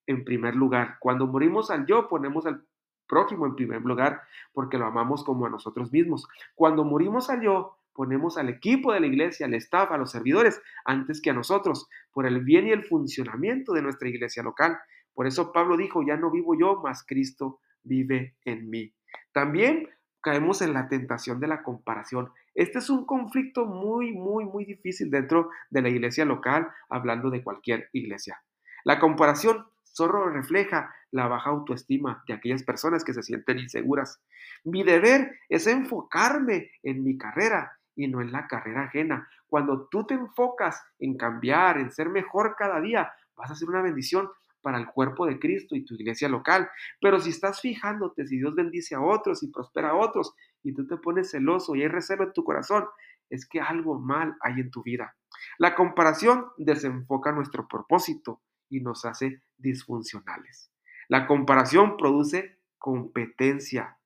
en 0.08 0.24
primer 0.24 0.56
lugar. 0.56 0.98
Cuando 1.00 1.28
morimos 1.28 1.72
al 1.72 1.86
yo, 1.86 2.08
ponemos 2.08 2.46
al 2.46 2.66
prójimo 3.08 3.46
en 3.46 3.56
primer 3.56 3.82
lugar, 3.82 4.22
porque 4.54 4.78
lo 4.78 4.86
amamos 4.86 5.24
como 5.24 5.46
a 5.46 5.50
nosotros 5.50 5.92
mismos. 5.92 6.28
Cuando 6.56 6.84
morimos 6.84 7.30
al 7.30 7.42
yo, 7.42 7.78
ponemos 7.94 8.38
al 8.38 8.50
equipo 8.50 8.94
de 8.94 9.00
la 9.00 9.08
iglesia, 9.08 9.46
al 9.46 9.54
staff, 9.56 9.92
a 9.92 9.98
los 9.98 10.12
servidores, 10.12 10.62
antes 10.84 11.22
que 11.22 11.30
a 11.30 11.34
nosotros, 11.34 11.88
por 12.12 12.26
el 12.26 12.44
bien 12.44 12.68
y 12.68 12.72
el 12.72 12.84
funcionamiento 12.84 13.74
de 13.74 13.82
nuestra 13.82 14.10
iglesia 14.10 14.44
local. 14.44 14.78
Por 15.14 15.28
eso 15.28 15.54
Pablo 15.54 15.78
dijo, 15.78 16.04
ya 16.06 16.18
no 16.18 16.30
vivo 16.30 16.56
yo, 16.60 16.82
mas 16.84 17.06
Cristo 17.08 17.62
vive 17.84 18.36
en 18.44 18.70
mí. 18.70 18.94
También 19.32 19.90
caemos 20.22 20.62
en 20.62 20.74
la 20.74 20.90
tentación 20.90 21.40
de 21.40 21.48
la 21.48 21.64
comparación. 21.64 22.32
Este 22.54 22.80
es 22.80 22.90
un 22.90 23.06
conflicto 23.06 23.66
muy, 23.66 24.12
muy, 24.12 24.44
muy 24.44 24.66
difícil 24.66 25.10
dentro 25.10 25.50
de 25.70 25.82
la 25.82 25.90
iglesia 25.90 26.26
local, 26.26 26.68
hablando 26.90 27.30
de 27.30 27.44
cualquier 27.44 27.90
iglesia. 27.94 28.42
La 28.84 29.00
comparación 29.00 29.66
solo 29.96 30.30
refleja 30.30 30.94
la 31.12 31.28
baja 31.28 31.52
autoestima 31.52 32.22
de 32.28 32.34
aquellas 32.34 32.64
personas 32.64 33.06
que 33.06 33.14
se 33.14 33.24
sienten 33.24 33.60
inseguras. 33.60 34.20
Mi 34.66 34.84
deber 34.84 35.40
es 35.48 35.68
enfocarme 35.68 36.72
en 36.84 37.02
mi 37.04 37.18
carrera 37.18 37.80
y 37.96 38.10
no 38.10 38.20
en 38.20 38.34
la 38.34 38.46
carrera 38.46 38.84
ajena. 38.84 39.30
Cuando 39.48 39.88
tú 39.88 40.06
te 40.06 40.14
enfocas 40.14 40.84
en 41.00 41.16
cambiar, 41.16 41.78
en 41.78 41.92
ser 41.92 42.10
mejor 42.10 42.56
cada 42.58 42.82
día, 42.82 43.10
vas 43.38 43.52
a 43.52 43.56
ser 43.56 43.70
una 43.70 43.82
bendición 43.82 44.30
para 44.62 44.80
el 44.80 44.88
cuerpo 44.88 45.26
de 45.28 45.40
Cristo 45.40 45.78
y 45.78 45.86
tu 45.86 45.96
iglesia 45.96 46.28
local. 46.28 46.70
Pero 47.00 47.22
si 47.22 47.30
estás 47.30 47.62
fijándote, 47.62 48.28
si 48.28 48.38
Dios 48.38 48.54
bendice 48.54 48.96
a 48.96 49.02
otros 49.02 49.44
y 49.44 49.48
prospera 49.48 49.92
a 49.92 49.96
otros 49.96 50.34
y 50.62 50.74
tú 50.74 50.86
te 50.86 50.98
pones 50.98 51.32
celoso 51.32 51.74
y 51.74 51.84
hay 51.84 51.88
recelo 51.88 52.26
en 52.26 52.34
tu 52.34 52.44
corazón, 52.44 52.86
es 53.30 53.48
que 53.48 53.62
algo 53.62 53.98
mal 53.98 54.36
hay 54.42 54.60
en 54.60 54.72
tu 54.72 54.84
vida. 54.84 55.16
La 55.58 55.74
comparación 55.74 56.48
desenfoca 56.58 57.32
nuestro 57.32 57.66
propósito 57.68 58.42
y 58.70 58.82
nos 58.82 59.06
hace 59.06 59.42
disfuncionales. 59.58 60.72
La 61.08 61.28
comparación 61.28 61.98
produce 61.98 62.58
competencia. 62.78 63.98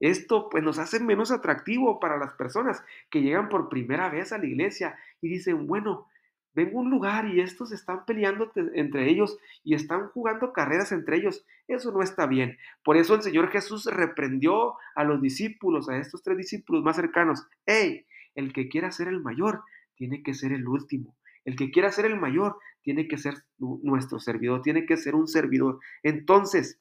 Esto 0.00 0.48
pues 0.50 0.64
nos 0.64 0.78
hace 0.78 0.98
menos 1.00 1.30
atractivo 1.30 2.00
para 2.00 2.18
las 2.18 2.32
personas 2.32 2.82
que 3.10 3.22
llegan 3.22 3.48
por 3.48 3.68
primera 3.68 4.08
vez 4.10 4.32
a 4.32 4.38
la 4.38 4.46
iglesia 4.46 4.96
y 5.20 5.28
dicen, 5.28 5.66
bueno, 5.66 6.08
vengo 6.54 6.78
a 6.78 6.82
un 6.82 6.90
lugar 6.90 7.26
y 7.26 7.40
estos 7.40 7.72
están 7.72 8.04
peleando 8.04 8.50
entre 8.74 9.08
ellos 9.08 9.38
y 9.62 9.74
están 9.74 10.08
jugando 10.08 10.52
carreras 10.52 10.92
entre 10.92 11.16
ellos. 11.16 11.44
Eso 11.68 11.92
no 11.92 12.02
está 12.02 12.26
bien. 12.26 12.58
Por 12.84 12.96
eso 12.96 13.14
el 13.14 13.22
Señor 13.22 13.50
Jesús 13.50 13.86
reprendió 13.86 14.74
a 14.94 15.04
los 15.04 15.22
discípulos, 15.22 15.88
a 15.88 15.96
estos 15.96 16.22
tres 16.22 16.36
discípulos 16.36 16.82
más 16.82 16.96
cercanos. 16.96 17.46
¡Hey! 17.64 18.06
El 18.34 18.52
que 18.52 18.68
quiera 18.68 18.90
ser 18.90 19.08
el 19.08 19.20
mayor 19.20 19.62
tiene 19.94 20.22
que 20.22 20.34
ser 20.34 20.52
el 20.52 20.66
último. 20.66 21.16
El 21.44 21.56
que 21.56 21.70
quiera 21.70 21.90
ser 21.90 22.04
el 22.04 22.18
mayor 22.18 22.58
tiene 22.82 23.08
que 23.08 23.18
ser 23.18 23.34
nuestro 23.58 24.20
servidor, 24.20 24.62
tiene 24.62 24.86
que 24.86 24.96
ser 24.96 25.14
un 25.14 25.26
servidor. 25.26 25.78
Entonces, 26.02 26.80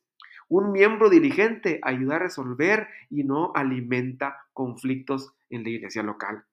un 0.49 0.71
miembro 0.71 1.09
diligente 1.09 1.79
ayuda 1.83 2.17
a 2.17 2.19
resolver 2.19 2.87
y 3.09 3.23
no 3.23 3.51
alimenta 3.55 4.45
conflictos 4.53 5.33
en 5.49 5.63
la 5.63 5.69
iglesia 5.69 6.03
local. 6.03 6.43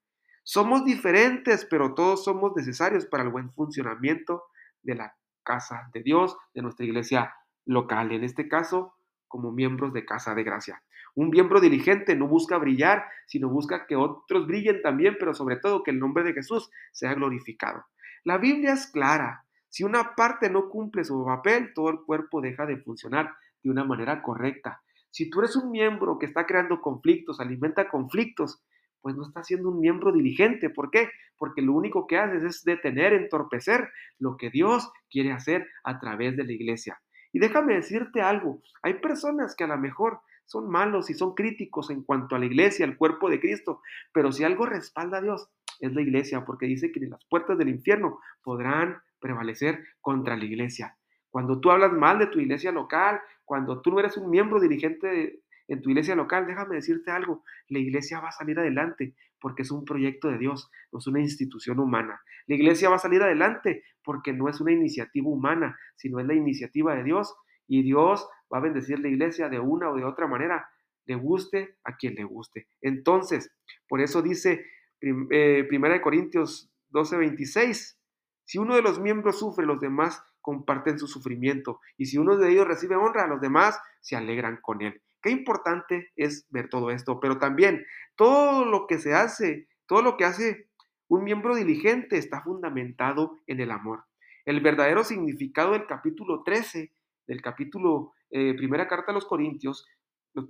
Somos 0.44 0.84
diferentes, 0.84 1.66
pero 1.66 1.94
todos 1.94 2.24
somos 2.24 2.52
necesarios 2.56 3.06
para 3.06 3.24
el 3.24 3.30
buen 3.30 3.52
funcionamiento 3.52 4.44
de 4.82 4.94
la 4.94 5.16
casa 5.42 5.90
de 5.92 6.02
Dios, 6.02 6.36
de 6.54 6.62
nuestra 6.62 6.86
iglesia 6.86 7.34
local. 7.66 8.12
En 8.12 8.24
este 8.24 8.48
caso, 8.48 8.94
como 9.26 9.52
miembros 9.52 9.92
de 9.92 10.04
Casa 10.04 10.34
de 10.34 10.42
Gracia. 10.42 10.82
Un 11.14 11.30
miembro 11.30 11.60
diligente 11.60 12.16
no 12.16 12.28
busca 12.28 12.58
brillar, 12.58 13.04
sino 13.26 13.48
busca 13.48 13.86
que 13.86 13.96
otros 13.96 14.46
brillen 14.46 14.82
también, 14.82 15.16
pero 15.18 15.34
sobre 15.34 15.56
todo 15.56 15.82
que 15.82 15.90
el 15.90 15.98
nombre 15.98 16.24
de 16.24 16.32
Jesús 16.32 16.70
sea 16.92 17.14
glorificado. 17.14 17.84
La 18.24 18.38
Biblia 18.38 18.72
es 18.72 18.86
clara. 18.86 19.44
Si 19.68 19.84
una 19.84 20.14
parte 20.14 20.50
no 20.50 20.68
cumple 20.68 21.04
su 21.04 21.24
papel, 21.24 21.72
todo 21.74 21.90
el 21.90 22.00
cuerpo 22.04 22.40
deja 22.40 22.66
de 22.66 22.78
funcionar 22.78 23.34
de 23.62 23.70
una 23.70 23.84
manera 23.84 24.22
correcta. 24.22 24.82
Si 25.10 25.30
tú 25.30 25.40
eres 25.40 25.56
un 25.56 25.70
miembro 25.70 26.18
que 26.18 26.26
está 26.26 26.46
creando 26.46 26.80
conflictos, 26.80 27.40
alimenta 27.40 27.88
conflictos, 27.88 28.62
pues 29.00 29.16
no 29.16 29.26
está 29.26 29.42
siendo 29.42 29.70
un 29.70 29.80
miembro 29.80 30.12
diligente. 30.12 30.70
¿Por 30.70 30.90
qué? 30.90 31.10
Porque 31.36 31.62
lo 31.62 31.72
único 31.72 32.06
que 32.06 32.18
haces 32.18 32.42
es 32.42 32.64
detener, 32.64 33.12
entorpecer 33.12 33.88
lo 34.18 34.36
que 34.36 34.50
Dios 34.50 34.90
quiere 35.10 35.32
hacer 35.32 35.66
a 35.84 35.98
través 35.98 36.36
de 36.36 36.44
la 36.44 36.52
iglesia. 36.52 37.00
Y 37.32 37.38
déjame 37.38 37.74
decirte 37.74 38.20
algo, 38.22 38.62
hay 38.82 38.94
personas 38.94 39.54
que 39.54 39.64
a 39.64 39.68
lo 39.68 39.78
mejor 39.78 40.20
son 40.46 40.68
malos 40.68 41.10
y 41.10 41.14
son 41.14 41.34
críticos 41.34 41.90
en 41.90 42.02
cuanto 42.02 42.34
a 42.34 42.38
la 42.38 42.46
iglesia, 42.46 42.86
al 42.86 42.96
cuerpo 42.96 43.28
de 43.28 43.38
Cristo, 43.38 43.82
pero 44.12 44.32
si 44.32 44.44
algo 44.44 44.64
respalda 44.64 45.18
a 45.18 45.20
Dios, 45.22 45.50
es 45.78 45.92
la 45.94 46.02
iglesia, 46.02 46.44
porque 46.44 46.66
dice 46.66 46.92
que 46.92 47.00
ni 47.00 47.06
las 47.06 47.24
puertas 47.26 47.58
del 47.58 47.68
infierno 47.68 48.20
podrán 48.42 49.00
prevalecer 49.20 49.84
contra 50.00 50.36
la 50.36 50.44
iglesia. 50.44 50.96
Cuando 51.30 51.60
tú 51.60 51.70
hablas 51.70 51.92
mal 51.92 52.18
de 52.18 52.26
tu 52.26 52.40
iglesia 52.40 52.72
local, 52.72 53.20
cuando 53.44 53.80
tú 53.80 53.90
no 53.90 54.00
eres 54.00 54.16
un 54.16 54.30
miembro 54.30 54.60
dirigente 54.60 55.42
en 55.68 55.82
tu 55.82 55.90
iglesia 55.90 56.14
local, 56.14 56.46
déjame 56.46 56.76
decirte 56.76 57.10
algo, 57.10 57.44
la 57.68 57.78
iglesia 57.78 58.20
va 58.20 58.28
a 58.28 58.32
salir 58.32 58.58
adelante 58.58 59.14
porque 59.40 59.62
es 59.62 59.70
un 59.70 59.84
proyecto 59.84 60.28
de 60.28 60.38
Dios, 60.38 60.70
no 60.90 60.98
es 60.98 61.06
una 61.06 61.20
institución 61.20 61.78
humana. 61.78 62.20
La 62.46 62.54
iglesia 62.54 62.88
va 62.88 62.96
a 62.96 63.00
salir 63.00 63.22
adelante 63.22 63.84
porque 64.02 64.32
no 64.32 64.48
es 64.48 64.60
una 64.60 64.72
iniciativa 64.72 65.28
humana, 65.28 65.78
sino 65.96 66.18
es 66.18 66.26
la 66.26 66.34
iniciativa 66.34 66.94
de 66.94 67.04
Dios 67.04 67.34
y 67.66 67.82
Dios 67.82 68.26
va 68.52 68.58
a 68.58 68.62
bendecir 68.62 68.98
la 68.98 69.08
iglesia 69.08 69.48
de 69.48 69.60
una 69.60 69.90
o 69.90 69.96
de 69.96 70.04
otra 70.04 70.26
manera, 70.26 70.68
le 71.04 71.14
guste 71.14 71.76
a 71.84 71.96
quien 71.96 72.14
le 72.14 72.24
guste. 72.24 72.68
Entonces, 72.80 73.52
por 73.86 74.00
eso 74.00 74.22
dice 74.22 74.64
eh, 75.00 75.64
Primera 75.68 75.94
de 75.94 76.00
Corintios 76.00 76.70
12:26, 76.90 77.96
si 78.44 78.58
uno 78.58 78.74
de 78.74 78.82
los 78.82 79.00
miembros 79.00 79.38
sufre, 79.38 79.66
los 79.66 79.80
demás 79.80 80.22
comparten 80.40 80.98
su 80.98 81.06
sufrimiento. 81.06 81.80
Y 81.96 82.06
si 82.06 82.18
uno 82.18 82.36
de 82.36 82.50
ellos 82.50 82.66
recibe 82.66 82.96
honra, 82.96 83.26
los 83.26 83.40
demás 83.40 83.78
se 84.00 84.16
alegran 84.16 84.58
con 84.62 84.80
él. 84.80 85.02
Qué 85.20 85.30
importante 85.30 86.10
es 86.16 86.46
ver 86.50 86.68
todo 86.68 86.90
esto, 86.90 87.20
pero 87.20 87.38
también 87.38 87.84
todo 88.16 88.64
lo 88.64 88.86
que 88.86 88.98
se 88.98 89.14
hace, 89.14 89.68
todo 89.86 90.02
lo 90.02 90.16
que 90.16 90.24
hace 90.24 90.68
un 91.08 91.24
miembro 91.24 91.54
diligente 91.56 92.16
está 92.16 92.42
fundamentado 92.42 93.38
en 93.46 93.60
el 93.60 93.70
amor. 93.70 94.04
El 94.44 94.60
verdadero 94.60 95.04
significado 95.04 95.72
del 95.72 95.86
capítulo 95.86 96.42
13, 96.42 96.92
del 97.26 97.42
capítulo 97.42 98.12
eh, 98.30 98.54
primera 98.54 98.88
carta 98.88 99.10
a 99.10 99.14
los 99.14 99.26
Corintios, 99.26 99.86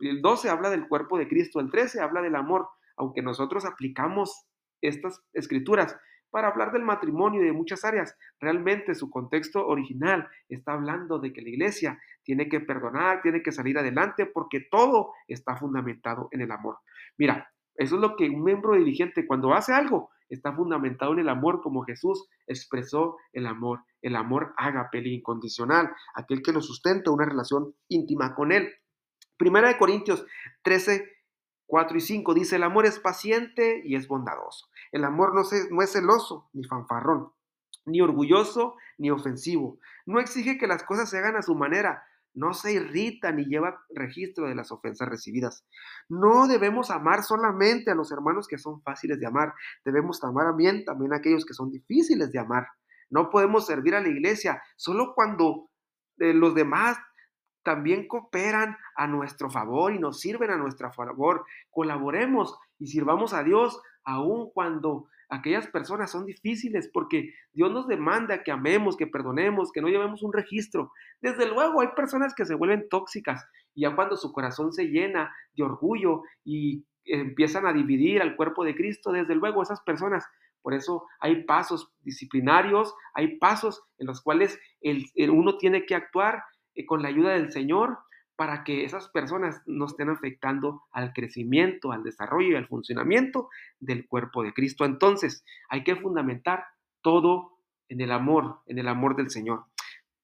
el 0.01 0.21
12 0.21 0.51
habla 0.51 0.71
del 0.71 0.87
cuerpo 0.87 1.19
de 1.19 1.29
Cristo, 1.29 1.61
el 1.61 1.71
13 1.71 2.01
habla 2.01 2.21
del 2.21 2.37
amor, 2.37 2.69
aunque 2.99 3.23
nosotros 3.23 3.65
aplicamos 3.65 4.47
estas 4.81 5.23
escrituras 5.33 5.97
para 6.31 6.49
hablar 6.49 6.73
del 6.73 6.83
matrimonio 6.83 7.43
y 7.43 7.47
de 7.47 7.53
muchas 7.53 7.85
áreas. 7.85 8.17
Realmente 8.41 8.95
su 8.95 9.11
contexto 9.11 9.67
original 9.67 10.29
está 10.49 10.75
hablando 10.75 11.19
de 11.19 11.33
que 11.33 11.43
la 11.43 11.49
iglesia 11.49 11.99
tiene 12.23 12.49
que 12.49 12.61
perdonar, 12.61 13.23
tiene 13.23 13.43
que 13.43 13.53
salir 13.53 13.79
adelante, 13.79 14.27
porque 14.27 14.61
todo 14.71 15.13
está 15.27 15.57
fundamentado 15.57 16.29
en 16.33 16.43
el 16.43 16.51
amor. 16.51 16.79
Mira, 17.17 17.51
eso 17.75 17.95
es 17.95 18.01
lo 18.01 18.17
que 18.17 18.29
un 18.29 18.43
miembro 18.43 18.75
dirigente 18.75 19.27
cuando 19.27 19.55
hace 19.55 19.73
algo 19.73 20.11
está 20.29 20.53
fundamentado 20.53 21.13
en 21.13 21.21
el 21.21 21.29
amor 21.29 21.63
como 21.63 21.85
Jesús 21.85 22.29
expresó 22.47 23.17
el 23.33 23.47
amor, 23.47 23.81
el 24.03 24.15
amor 24.17 24.53
ágape, 24.57 24.99
incondicional, 24.99 25.91
aquel 26.15 26.43
que 26.43 26.53
lo 26.53 26.61
sustenta 26.61 27.11
una 27.11 27.25
relación 27.25 27.75
íntima 27.89 28.35
con 28.35 28.53
él. 28.53 28.69
Primera 29.39 29.69
de 29.69 29.79
Corintios 29.79 30.27
13 30.63 31.18
4 31.69 31.99
y 31.99 32.01
5 32.01 32.35
dice, 32.35 32.57
el 32.57 32.63
amor 32.65 32.87
es 32.87 32.99
paciente 32.99 33.83
y 33.85 33.95
es 33.95 34.09
bondadoso. 34.09 34.67
El 34.91 35.05
amor 35.05 35.35
no, 35.35 35.43
no 35.71 35.83
es 35.83 35.93
celoso 35.93 36.49
ni 36.55 36.65
fanfarrón, 36.65 37.31
ni 37.85 38.01
orgulloso 38.01 38.77
ni 38.97 39.11
ofensivo. 39.11 39.79
No 40.07 40.19
exige 40.19 40.59
que 40.59 40.67
las 40.67 40.83
cosas 40.83 41.11
se 41.11 41.19
hagan 41.19 41.37
a 41.37 41.43
su 41.43 41.55
manera. 41.55 42.03
No 42.33 42.55
se 42.55 42.73
irrita 42.73 43.33
ni 43.33 43.45
lleva 43.45 43.85
registro 43.91 44.49
de 44.49 44.55
las 44.55 44.73
ofensas 44.73 45.09
recibidas. 45.09 45.67
No 46.09 46.47
debemos 46.47 46.91
amar 46.91 47.23
solamente 47.23 47.91
a 47.91 47.95
los 47.95 48.13
hermanos 48.13 48.49
que 48.49 48.59
son 48.59 48.81
fáciles 48.83 49.21
de 49.21 49.27
amar. 49.27 49.53
Debemos 49.85 50.25
amar 50.25 50.57
bien 50.57 50.85
también 50.85 51.13
a 51.13 51.17
aquellos 51.17 51.45
que 51.45 51.55
son 51.55 51.71
difíciles 51.71 52.33
de 52.33 52.39
amar. 52.39 52.67
No 53.11 53.29
podemos 53.29 53.67
servir 53.67 53.95
a 53.95 54.01
la 54.01 54.09
iglesia 54.09 54.63
solo 54.77 55.13
cuando 55.15 55.69
eh, 56.19 56.33
los 56.33 56.55
demás 56.55 56.97
también 57.63 58.07
cooperan 58.07 58.77
a 58.97 59.07
nuestro 59.07 59.51
favor 59.51 59.93
y 59.93 59.99
nos 59.99 60.21
sirven 60.21 60.51
a 60.51 60.57
nuestro 60.57 60.93
favor. 60.93 61.45
Colaboremos 61.71 62.59
y 62.79 62.87
sirvamos 62.87 63.35
a 63.35 63.43
Dios 63.43 63.81
aun 64.05 64.51
cuando 64.51 65.07
aquellas 65.29 65.67
personas 65.67 66.11
son 66.11 66.25
difíciles, 66.25 66.89
porque 66.93 67.35
Dios 67.53 67.71
nos 67.71 67.87
demanda 67.87 68.43
que 68.43 68.51
amemos, 68.51 68.97
que 68.97 69.07
perdonemos, 69.07 69.73
que 69.73 69.83
no 69.83 69.89
llevemos 69.89 70.23
un 70.23 70.33
registro. 70.33 70.93
Desde 71.21 71.47
luego 71.47 71.81
hay 71.83 71.89
personas 71.95 72.35
que 72.35 72.47
se 72.47 72.55
vuelven 72.55 72.89
tóxicas 72.89 73.45
y 73.75 73.83
ya 73.83 73.95
cuando 73.95 74.17
su 74.17 74.33
corazón 74.33 74.73
se 74.73 74.87
llena 74.87 75.35
de 75.55 75.63
orgullo 75.63 76.23
y 76.45 76.85
empiezan 77.05 77.67
a 77.67 77.73
dividir 77.73 78.23
al 78.23 78.37
cuerpo 78.37 78.65
de 78.65 78.75
Cristo, 78.75 79.13
desde 79.13 79.35
luego 79.35 79.63
esas 79.63 79.81
personas 79.83 80.27
por 80.63 80.75
eso 80.75 81.07
hay 81.21 81.45
pasos 81.45 81.91
disciplinarios, 82.03 82.95
hay 83.15 83.39
pasos 83.39 83.83
en 83.99 84.07
los 84.07 84.21
cuales 84.21 84.59
el, 84.81 85.07
uno 85.31 85.57
tiene 85.57 85.87
que 85.87 85.95
actuar 85.95 86.43
con 86.87 87.03
la 87.03 87.09
ayuda 87.09 87.31
del 87.31 87.53
Señor 87.53 87.99
para 88.37 88.63
que 88.63 88.85
esas 88.85 89.09
personas 89.09 89.63
no 89.67 89.87
estén 89.87 90.11
afectando 90.11 90.85
al 90.93 91.13
crecimiento, 91.13 91.91
al 91.91 92.05
desarrollo 92.05 92.51
y 92.51 92.55
al 92.55 92.69
funcionamiento 92.69 93.49
del 93.81 94.07
cuerpo 94.07 94.45
de 94.45 94.53
Cristo. 94.53 94.85
Entonces, 94.85 95.45
hay 95.69 95.83
que 95.83 95.97
fundamentar 95.97 96.65
todo 97.03 97.59
en 97.89 98.01
el 98.01 98.13
amor, 98.13 98.61
en 98.67 98.79
el 98.79 98.87
amor 98.87 99.17
del 99.17 99.31
Señor. 99.31 99.65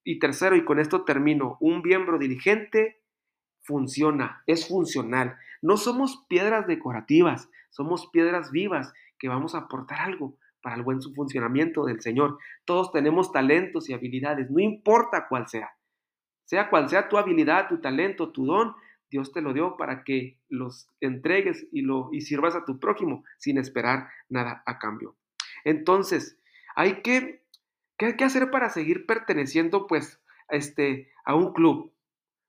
Y 0.04 0.20
tercero, 0.20 0.54
y 0.54 0.64
con 0.64 0.78
esto 0.78 1.04
termino, 1.04 1.56
un 1.61 1.82
miembro 1.82 2.18
diligente 2.18 3.02
funciona, 3.62 4.44
es 4.46 4.68
funcional. 4.68 5.37
No 5.61 5.76
somos 5.76 6.25
piedras 6.28 6.66
decorativas, 6.66 7.49
somos 7.70 8.08
piedras 8.12 8.52
vivas 8.52 8.92
que 9.18 9.28
vamos 9.28 9.54
a 9.54 9.61
aportar 9.61 10.00
algo 10.00 10.37
para 10.62 10.76
el 10.76 10.82
buen 10.82 11.00
funcionamiento 11.02 11.84
del 11.84 12.00
Señor. 12.00 12.38
Todos 12.64 12.92
tenemos 12.92 13.32
talentos 13.32 13.88
y 13.88 13.94
habilidades, 13.94 14.50
no 14.50 14.61
importa 14.61 15.26
cuál 15.28 15.49
sea. 15.49 15.70
Sea 16.44 16.70
cual 16.70 16.88
sea 16.88 17.08
tu 17.08 17.16
habilidad, 17.16 17.68
tu 17.68 17.80
talento, 17.80 18.30
tu 18.30 18.46
don, 18.46 18.74
Dios 19.10 19.32
te 19.32 19.40
lo 19.40 19.52
dio 19.52 19.76
para 19.76 20.02
que 20.02 20.40
los 20.48 20.88
entregues 21.00 21.66
y, 21.70 21.82
lo, 21.82 22.08
y 22.12 22.22
sirvas 22.22 22.54
a 22.54 22.64
tu 22.64 22.80
prójimo 22.80 23.24
sin 23.38 23.58
esperar 23.58 24.08
nada 24.28 24.62
a 24.66 24.78
cambio. 24.78 25.16
Entonces, 25.64 26.38
hay 26.74 27.02
que, 27.02 27.44
¿qué 27.96 28.06
hay 28.06 28.16
que 28.16 28.24
hacer 28.24 28.50
para 28.50 28.70
seguir 28.70 29.06
perteneciendo 29.06 29.86
pues 29.86 30.20
este, 30.48 31.12
a 31.24 31.34
un 31.34 31.52
club? 31.52 31.92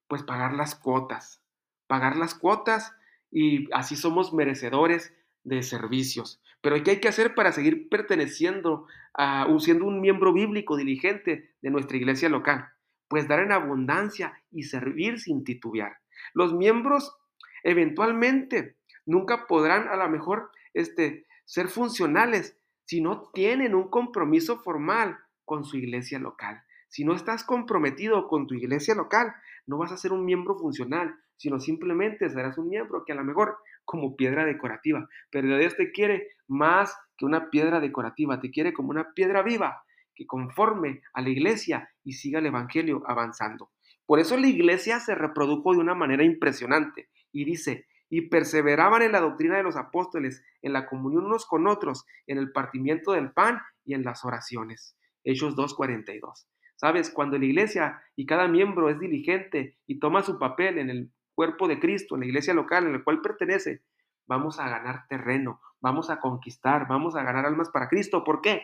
Pues 0.08 0.24
pagar 0.24 0.54
las 0.54 0.76
cuotas, 0.76 1.42
pagar 1.88 2.16
las 2.16 2.36
cuotas 2.36 2.96
y 3.32 3.72
así 3.74 3.96
somos 3.96 4.34
merecedores 4.34 5.14
de 5.44 5.62
servicios. 5.64 6.42
Pero 6.62 6.82
¿qué 6.84 6.92
hay 6.92 7.00
que 7.00 7.08
hacer 7.08 7.36
para 7.36 7.52
seguir 7.52 7.90
perteneciendo 7.90 8.88
a, 9.14 9.48
siendo 9.60 9.86
un 9.86 10.02
miembro 10.02 10.34
bíblico 10.34 10.78
diligente 10.78 11.54
de 11.62 11.70
nuestra 11.70 11.98
iglesia 11.98 12.28
local? 12.28 12.70
Pues 13.08 13.28
dar 13.28 13.40
en 13.40 13.52
abundancia 13.52 14.42
y 14.52 14.64
servir 14.64 15.20
sin 15.20 15.44
titubear. 15.44 15.98
Los 16.34 16.54
miembros 16.54 17.16
eventualmente 17.64 18.78
nunca 19.06 19.46
podrán 19.48 19.88
a 19.88 19.96
lo 19.96 20.10
mejor 20.10 20.52
este, 20.74 21.26
ser 21.46 21.68
funcionales 21.68 22.58
si 22.86 23.02
no 23.02 23.30
tienen 23.34 23.76
un 23.76 23.90
compromiso 23.90 24.60
formal 24.60 25.18
con 25.44 25.64
su 25.64 25.78
iglesia 25.78 26.20
local. 26.20 26.62
Si 26.88 27.04
no 27.04 27.14
estás 27.14 27.44
comprometido 27.44 28.28
con 28.28 28.48
tu 28.48 28.56
iglesia 28.56 28.96
local, 28.96 29.34
no 29.66 29.78
vas 29.78 29.92
a 29.92 29.98
ser 29.98 30.12
un 30.12 30.24
miembro 30.24 30.58
funcional, 30.58 31.16
sino 31.38 31.60
simplemente 31.60 32.30
serás 32.30 32.58
un 32.58 32.70
miembro 32.70 33.04
que 33.06 33.12
a 33.12 33.16
lo 33.16 33.24
mejor 33.24 33.58
como 33.84 34.16
piedra 34.16 34.46
decorativa, 34.46 35.08
pero 35.30 35.58
Dios 35.58 35.76
te 35.76 35.92
quiere 35.92 36.30
más 36.48 36.98
que 37.18 37.26
una 37.26 37.50
piedra 37.50 37.80
decorativa, 37.80 38.40
te 38.40 38.50
quiere 38.50 38.74
como 38.74 38.90
una 38.90 39.14
piedra 39.14 39.44
viva 39.44 39.84
que 40.16 40.26
conforme 40.26 41.02
a 41.14 41.22
la 41.22 41.30
iglesia 41.30 41.90
y 42.04 42.14
siga 42.14 42.40
el 42.40 42.46
evangelio 42.46 43.04
avanzando. 43.06 43.72
Por 44.06 44.20
eso 44.20 44.38
la 44.38 44.48
iglesia 44.48 45.00
se 45.00 45.16
reprodujo 45.16 45.74
de 45.74 45.80
una 45.80 45.96
manera 45.96 46.24
impresionante 46.24 47.10
y 47.32 47.46
dice, 47.46 47.88
y 48.10 48.30
perseveraban 48.30 49.02
en 49.02 49.12
la 49.12 49.20
doctrina 49.20 49.58
de 49.58 49.64
los 49.64 49.76
apóstoles, 49.76 50.44
en 50.62 50.74
la 50.74 50.88
comunión 50.88 51.26
unos 51.26 51.46
con 51.46 51.68
otros, 51.68 52.06
en 52.28 52.38
el 52.38 52.52
partimiento 52.52 53.14
del 53.14 53.32
pan 53.32 53.60
y 53.84 53.94
en 53.94 54.04
las 54.04 54.24
oraciones. 54.24 54.98
Hechos 55.24 55.56
2.42. 55.56 56.48
Sabes, 56.76 57.10
cuando 57.10 57.38
la 57.38 57.46
iglesia 57.46 58.02
y 58.16 58.26
cada 58.26 58.48
miembro 58.48 58.90
es 58.90 59.00
diligente 59.00 59.78
y 59.88 60.00
toma 60.00 60.22
su 60.22 60.38
papel 60.38 60.78
en 60.78 60.90
el 60.90 61.12
cuerpo 61.34 61.68
de 61.68 61.80
Cristo, 61.80 62.16
en 62.16 62.22
la 62.22 62.28
iglesia 62.28 62.54
local 62.54 62.86
en 62.86 62.94
la 62.94 63.04
cual 63.04 63.22
pertenece, 63.22 63.84
vamos 64.28 64.60
a 64.60 64.70
ganar 64.70 65.08
terreno, 65.08 65.62
vamos 65.82 66.10
a 66.10 66.20
conquistar, 66.20 66.88
vamos 66.88 67.16
a 67.16 67.24
ganar 67.24 67.46
almas 67.46 67.70
para 67.70 67.88
Cristo. 67.88 68.24
¿Por 68.24 68.42
qué? 68.42 68.64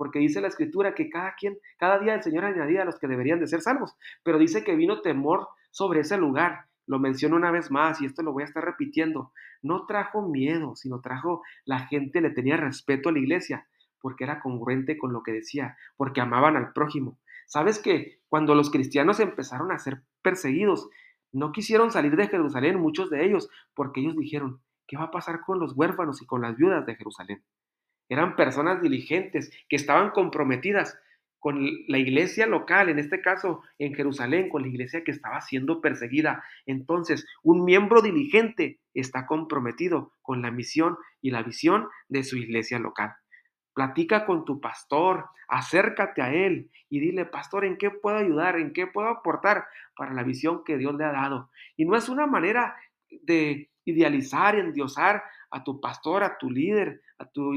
Porque 0.00 0.18
dice 0.18 0.40
la 0.40 0.48
escritura 0.48 0.94
que 0.94 1.10
cada 1.10 1.34
quien, 1.34 1.58
cada 1.76 1.98
día 1.98 2.14
el 2.14 2.22
Señor 2.22 2.46
añadía 2.46 2.80
a 2.80 2.84
los 2.86 2.98
que 2.98 3.06
deberían 3.06 3.38
de 3.38 3.46
ser 3.46 3.60
salvos, 3.60 3.98
pero 4.22 4.38
dice 4.38 4.64
que 4.64 4.74
vino 4.74 5.02
temor 5.02 5.48
sobre 5.70 6.00
ese 6.00 6.16
lugar 6.16 6.64
lo 6.86 6.98
menciono 6.98 7.36
una 7.36 7.50
vez 7.50 7.70
más 7.70 8.00
y 8.00 8.06
esto 8.06 8.22
lo 8.22 8.32
voy 8.32 8.44
a 8.44 8.46
estar 8.46 8.64
repitiendo, 8.64 9.34
no 9.60 9.84
trajo 9.84 10.26
miedo, 10.26 10.74
sino 10.74 11.02
trajo 11.02 11.42
la 11.66 11.80
gente 11.80 12.22
le 12.22 12.30
tenía 12.30 12.56
respeto 12.56 13.10
a 13.10 13.12
la 13.12 13.18
iglesia, 13.18 13.68
porque 14.00 14.24
era 14.24 14.40
congruente 14.40 14.96
con 14.96 15.12
lo 15.12 15.22
que 15.22 15.32
decía, 15.32 15.76
porque 15.98 16.22
amaban 16.22 16.56
al 16.56 16.72
prójimo. 16.72 17.18
¿Sabes 17.46 17.78
que 17.78 18.22
cuando 18.30 18.54
los 18.54 18.70
cristianos 18.70 19.20
empezaron 19.20 19.70
a 19.70 19.78
ser 19.78 20.00
perseguidos, 20.22 20.88
no 21.30 21.52
quisieron 21.52 21.90
salir 21.90 22.16
de 22.16 22.28
Jerusalén 22.28 22.80
muchos 22.80 23.10
de 23.10 23.26
ellos, 23.26 23.50
porque 23.74 24.00
ellos 24.00 24.16
dijeron, 24.16 24.62
¿qué 24.86 24.96
va 24.96 25.04
a 25.04 25.10
pasar 25.10 25.42
con 25.42 25.60
los 25.60 25.74
huérfanos 25.76 26.22
y 26.22 26.26
con 26.26 26.40
las 26.40 26.56
viudas 26.56 26.86
de 26.86 26.96
Jerusalén? 26.96 27.44
Eran 28.10 28.36
personas 28.36 28.82
diligentes 28.82 29.50
que 29.68 29.76
estaban 29.76 30.10
comprometidas 30.10 30.98
con 31.38 31.64
la 31.88 31.96
iglesia 31.96 32.46
local, 32.46 32.90
en 32.90 32.98
este 32.98 33.22
caso 33.22 33.62
en 33.78 33.94
Jerusalén, 33.94 34.50
con 34.50 34.62
la 34.62 34.68
iglesia 34.68 35.04
que 35.04 35.12
estaba 35.12 35.40
siendo 35.40 35.80
perseguida. 35.80 36.44
Entonces, 36.66 37.26
un 37.42 37.64
miembro 37.64 38.02
diligente 38.02 38.78
está 38.92 39.26
comprometido 39.26 40.12
con 40.20 40.42
la 40.42 40.50
misión 40.50 40.98
y 41.22 41.30
la 41.30 41.42
visión 41.42 41.88
de 42.08 42.24
su 42.24 42.36
iglesia 42.36 42.78
local. 42.78 43.14
Platica 43.72 44.26
con 44.26 44.44
tu 44.44 44.60
pastor, 44.60 45.26
acércate 45.48 46.20
a 46.20 46.34
él 46.34 46.68
y 46.90 47.00
dile, 47.00 47.24
pastor, 47.24 47.64
¿en 47.64 47.78
qué 47.78 47.90
puedo 47.90 48.18
ayudar? 48.18 48.58
¿En 48.58 48.72
qué 48.72 48.86
puedo 48.86 49.08
aportar 49.08 49.64
para 49.96 50.12
la 50.12 50.24
visión 50.24 50.62
que 50.64 50.76
Dios 50.76 50.94
le 50.96 51.04
ha 51.04 51.12
dado? 51.12 51.50
Y 51.76 51.86
no 51.86 51.96
es 51.96 52.08
una 52.08 52.26
manera 52.26 52.76
de 53.22 53.70
idealizar, 53.84 54.56
endiosar 54.56 55.22
a 55.50 55.64
tu 55.64 55.80
pastor, 55.80 56.22
a 56.22 56.36
tu 56.36 56.50
líder, 56.50 57.00
a, 57.20 57.26
tu, 57.26 57.52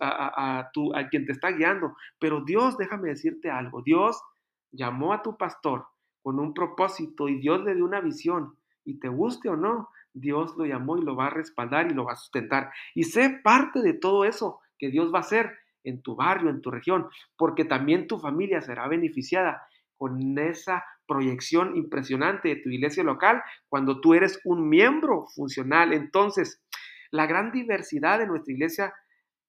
a, 0.00 0.70
tu, 0.72 0.94
a 0.94 1.08
quien 1.08 1.26
te 1.26 1.32
está 1.32 1.50
guiando. 1.50 1.96
Pero 2.18 2.42
Dios, 2.44 2.78
déjame 2.78 3.08
decirte 3.08 3.50
algo, 3.50 3.82
Dios 3.82 4.22
llamó 4.70 5.12
a 5.12 5.22
tu 5.22 5.36
pastor 5.36 5.86
con 6.22 6.38
un 6.38 6.54
propósito 6.54 7.28
y 7.28 7.40
Dios 7.40 7.64
le 7.64 7.74
dio 7.74 7.84
una 7.84 8.00
visión. 8.00 8.56
Y 8.84 8.98
te 9.00 9.08
guste 9.08 9.48
o 9.48 9.56
no, 9.56 9.88
Dios 10.12 10.56
lo 10.56 10.64
llamó 10.64 10.96
y 10.96 11.02
lo 11.02 11.16
va 11.16 11.26
a 11.26 11.30
respaldar 11.30 11.90
y 11.90 11.94
lo 11.94 12.04
va 12.04 12.12
a 12.12 12.16
sustentar. 12.16 12.70
Y 12.94 13.04
sé 13.04 13.40
parte 13.42 13.80
de 13.80 13.94
todo 13.94 14.24
eso 14.24 14.60
que 14.78 14.90
Dios 14.90 15.12
va 15.12 15.18
a 15.18 15.22
hacer 15.22 15.50
en 15.82 16.02
tu 16.02 16.14
barrio, 16.14 16.50
en 16.50 16.60
tu 16.60 16.70
región, 16.70 17.08
porque 17.36 17.64
también 17.64 18.06
tu 18.06 18.18
familia 18.18 18.60
será 18.60 18.86
beneficiada 18.86 19.62
con 19.96 20.38
esa 20.38 20.84
proyección 21.06 21.76
impresionante 21.76 22.48
de 22.48 22.56
tu 22.56 22.70
iglesia 22.70 23.02
local 23.02 23.42
cuando 23.68 24.00
tú 24.00 24.14
eres 24.14 24.40
un 24.44 24.68
miembro 24.68 25.26
funcional. 25.34 25.92
Entonces, 25.92 26.62
la 27.10 27.26
gran 27.26 27.52
diversidad 27.52 28.18
de 28.18 28.26
nuestra 28.26 28.52
iglesia 28.52 28.94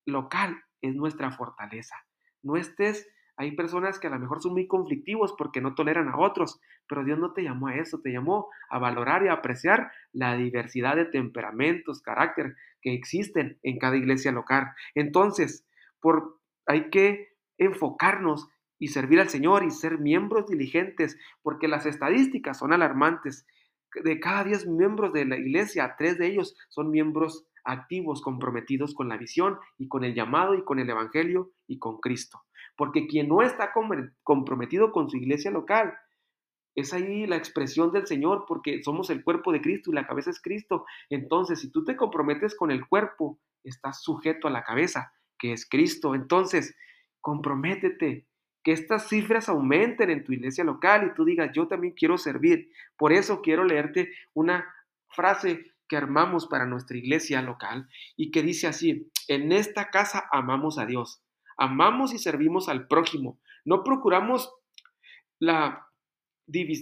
local 0.06 0.62
es 0.82 0.96
nuestra 0.96 1.32
fortaleza. 1.32 1.96
No 2.42 2.58
estés, 2.58 3.08
hay 3.38 3.56
personas 3.56 4.00
que 4.00 4.08
a 4.08 4.10
lo 4.10 4.20
mejor 4.20 4.42
son 4.42 4.54
muy 4.54 4.68
conflictivos 4.68 5.34
porque 5.38 5.62
no 5.62 5.76
toleran 5.76 6.10
a 6.10 6.18
otros, 6.18 6.60
pero 6.88 7.04
Dios 7.04 7.20
no 7.20 7.34
te 7.34 7.44
llamó 7.44 7.68
a 7.68 7.76
eso, 7.76 8.02
te 8.02 8.12
llamó 8.12 8.50
a 8.70 8.80
valorar 8.80 9.24
y 9.24 9.28
a 9.28 9.34
apreciar 9.34 9.92
la 10.12 10.36
diversidad 10.36 10.96
de 10.96 11.06
temperamentos, 11.06 12.02
carácter 12.02 12.56
que 12.82 12.94
existen 12.94 13.60
en 13.64 13.78
cada 13.78 13.98
iglesia 13.98 14.32
local. 14.32 14.72
Entonces, 14.96 15.66
por, 16.00 16.40
hay 16.66 16.90
que 16.90 17.30
enfocarnos 17.58 18.50
y 18.80 18.88
servir 18.88 19.20
al 19.20 19.30
Señor 19.30 19.64
y 19.64 19.70
ser 19.70 20.00
miembros 20.00 20.48
diligentes, 20.48 21.18
porque 21.44 21.68
las 21.68 21.86
estadísticas 21.86 22.58
son 22.58 22.74
alarmantes. 22.74 23.46
De 24.04 24.20
cada 24.20 24.44
10 24.44 24.68
miembros 24.68 25.14
de 25.14 25.26
la 25.26 25.38
iglesia, 25.38 25.96
tres 25.98 26.18
de 26.18 26.28
ellos 26.28 26.56
son 26.70 26.90
miembros 26.90 27.46
activos, 27.64 28.22
comprometidos 28.22 28.94
con 28.94 29.10
la 29.10 29.18
visión 29.18 29.60
y 29.78 29.88
con 29.88 30.04
el 30.04 30.14
llamado 30.14 30.56
y 30.56 30.64
con 30.64 30.80
el 30.80 30.90
Evangelio 30.90 31.52
y 31.68 31.80
con 31.80 32.00
Cristo. 32.00 32.44
Porque 32.76 33.08
quien 33.08 33.28
no 33.28 33.42
está 33.42 33.72
comprometido 34.24 34.92
con 34.92 35.10
su 35.10 35.18
iglesia 35.18 35.52
local, 35.52 35.94
es 36.76 36.94
ahí 36.94 37.28
la 37.28 37.36
expresión 37.36 37.92
del 37.92 38.08
Señor, 38.08 38.46
porque 38.48 38.82
somos 38.82 39.10
el 39.10 39.24
cuerpo 39.24 39.52
de 39.52 39.62
Cristo 39.62 39.92
y 39.92 39.96
la 39.96 40.08
cabeza 40.08 40.30
es 40.30 40.42
Cristo. 40.42 40.86
Entonces, 41.10 41.60
si 41.60 41.70
tú 41.70 41.84
te 41.84 41.98
comprometes 41.98 42.56
con 42.56 42.72
el 42.72 42.88
cuerpo, 42.88 43.40
estás 43.64 44.02
sujeto 44.02 44.48
a 44.48 44.52
la 44.52 44.64
cabeza, 44.64 45.14
que 45.38 45.52
es 45.52 45.68
Cristo. 45.68 46.16
Entonces, 46.16 46.76
comprométete, 47.20 48.26
que 48.64 48.72
estas 48.72 49.10
cifras 49.10 49.50
aumenten 49.50 50.10
en 50.10 50.24
tu 50.24 50.34
iglesia 50.34 50.64
local 50.64 51.08
y 51.08 51.14
tú 51.16 51.26
digas, 51.26 51.52
yo 51.54 51.68
también 51.68 51.94
quiero 51.94 52.18
servir. 52.18 52.72
Por 52.96 53.12
eso 53.12 53.42
quiero 53.42 53.64
leerte 53.64 54.12
una 54.34 54.72
frase 55.10 55.74
que 55.92 55.98
armamos 55.98 56.48
para 56.48 56.66
nuestra 56.66 56.96
iglesia 56.96 57.42
local 57.42 57.90
y 58.16 58.32
que 58.32 58.44
dice 58.44 58.66
así, 58.66 59.12
en 59.28 59.52
esta 59.52 59.90
casa 59.90 60.24
amamos 60.32 60.78
a 60.78 60.86
Dios, 60.86 61.22
amamos 61.58 62.14
y 62.14 62.18
servimos 62.18 62.70
al 62.70 62.88
prójimo, 62.88 63.42
no 63.66 63.84
procuramos 63.84 64.54
la, 65.38 65.86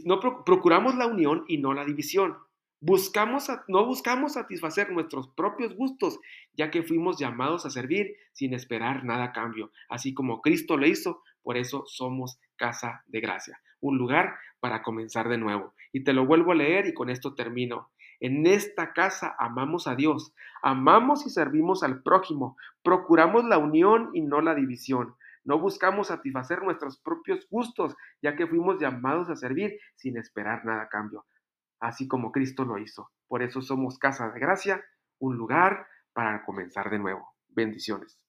no 0.06 0.20
procuramos 0.46 0.94
la 0.94 1.08
unión 1.08 1.44
y 1.48 1.58
no 1.58 1.74
la 1.74 1.86
división. 1.86 2.38
Buscamos, 2.82 3.48
no 3.68 3.84
buscamos 3.88 4.34
satisfacer 4.34 4.92
nuestros 4.92 5.28
propios 5.30 5.76
gustos, 5.76 6.20
ya 6.54 6.70
que 6.70 6.84
fuimos 6.84 7.18
llamados 7.18 7.66
a 7.66 7.72
servir 7.72 8.16
sin 8.32 8.54
esperar 8.54 9.04
nada 9.06 9.24
a 9.24 9.32
cambio, 9.32 9.72
así 9.90 10.14
como 10.14 10.42
Cristo 10.42 10.78
lo 10.78 10.86
hizo, 10.86 11.24
por 11.42 11.58
eso 11.58 11.84
somos 11.88 12.40
casa 12.58 13.04
de 13.08 13.22
gracia, 13.22 13.60
un 13.82 13.98
lugar 13.98 14.36
para 14.60 14.84
comenzar 14.84 15.30
de 15.30 15.40
nuevo. 15.40 15.74
Y 15.92 16.04
te 16.04 16.14
lo 16.14 16.28
vuelvo 16.28 16.52
a 16.52 16.56
leer 16.56 16.86
y 16.86 16.94
con 16.94 17.10
esto 17.10 17.34
termino. 17.34 17.90
En 18.20 18.46
esta 18.48 18.94
casa 18.94 19.36
amamos 19.40 19.88
a 19.88 19.96
Dios, 19.96 20.34
amamos 20.62 21.26
y 21.26 21.30
servimos 21.30 21.84
al 21.84 22.04
prójimo, 22.04 22.58
procuramos 22.84 23.46
la 23.46 23.58
unión 23.58 24.10
y 24.14 24.22
no 24.22 24.42
la 24.42 24.56
división. 24.56 25.16
No 25.46 25.58
buscamos 25.58 26.08
satisfacer 26.08 26.62
nuestros 26.62 27.00
propios 27.00 27.48
gustos, 27.50 27.96
ya 28.22 28.36
que 28.36 28.46
fuimos 28.46 28.80
llamados 28.80 29.30
a 29.30 29.36
servir 29.36 29.80
sin 29.96 30.18
esperar 30.18 30.66
nada 30.66 30.84
a 30.84 30.90
cambio, 30.90 31.26
así 31.80 32.08
como 32.08 32.32
Cristo 32.32 32.66
lo 32.66 32.78
hizo. 32.78 33.10
Por 33.28 33.42
eso 33.42 33.62
somos 33.62 33.98
casa 33.98 34.30
de 34.30 34.40
gracia, 34.40 34.84
un 35.20 35.38
lugar 35.38 35.88
para 36.14 36.44
comenzar 36.46 36.90
de 36.90 37.00
nuevo. 37.00 37.36
Bendiciones. 37.48 38.29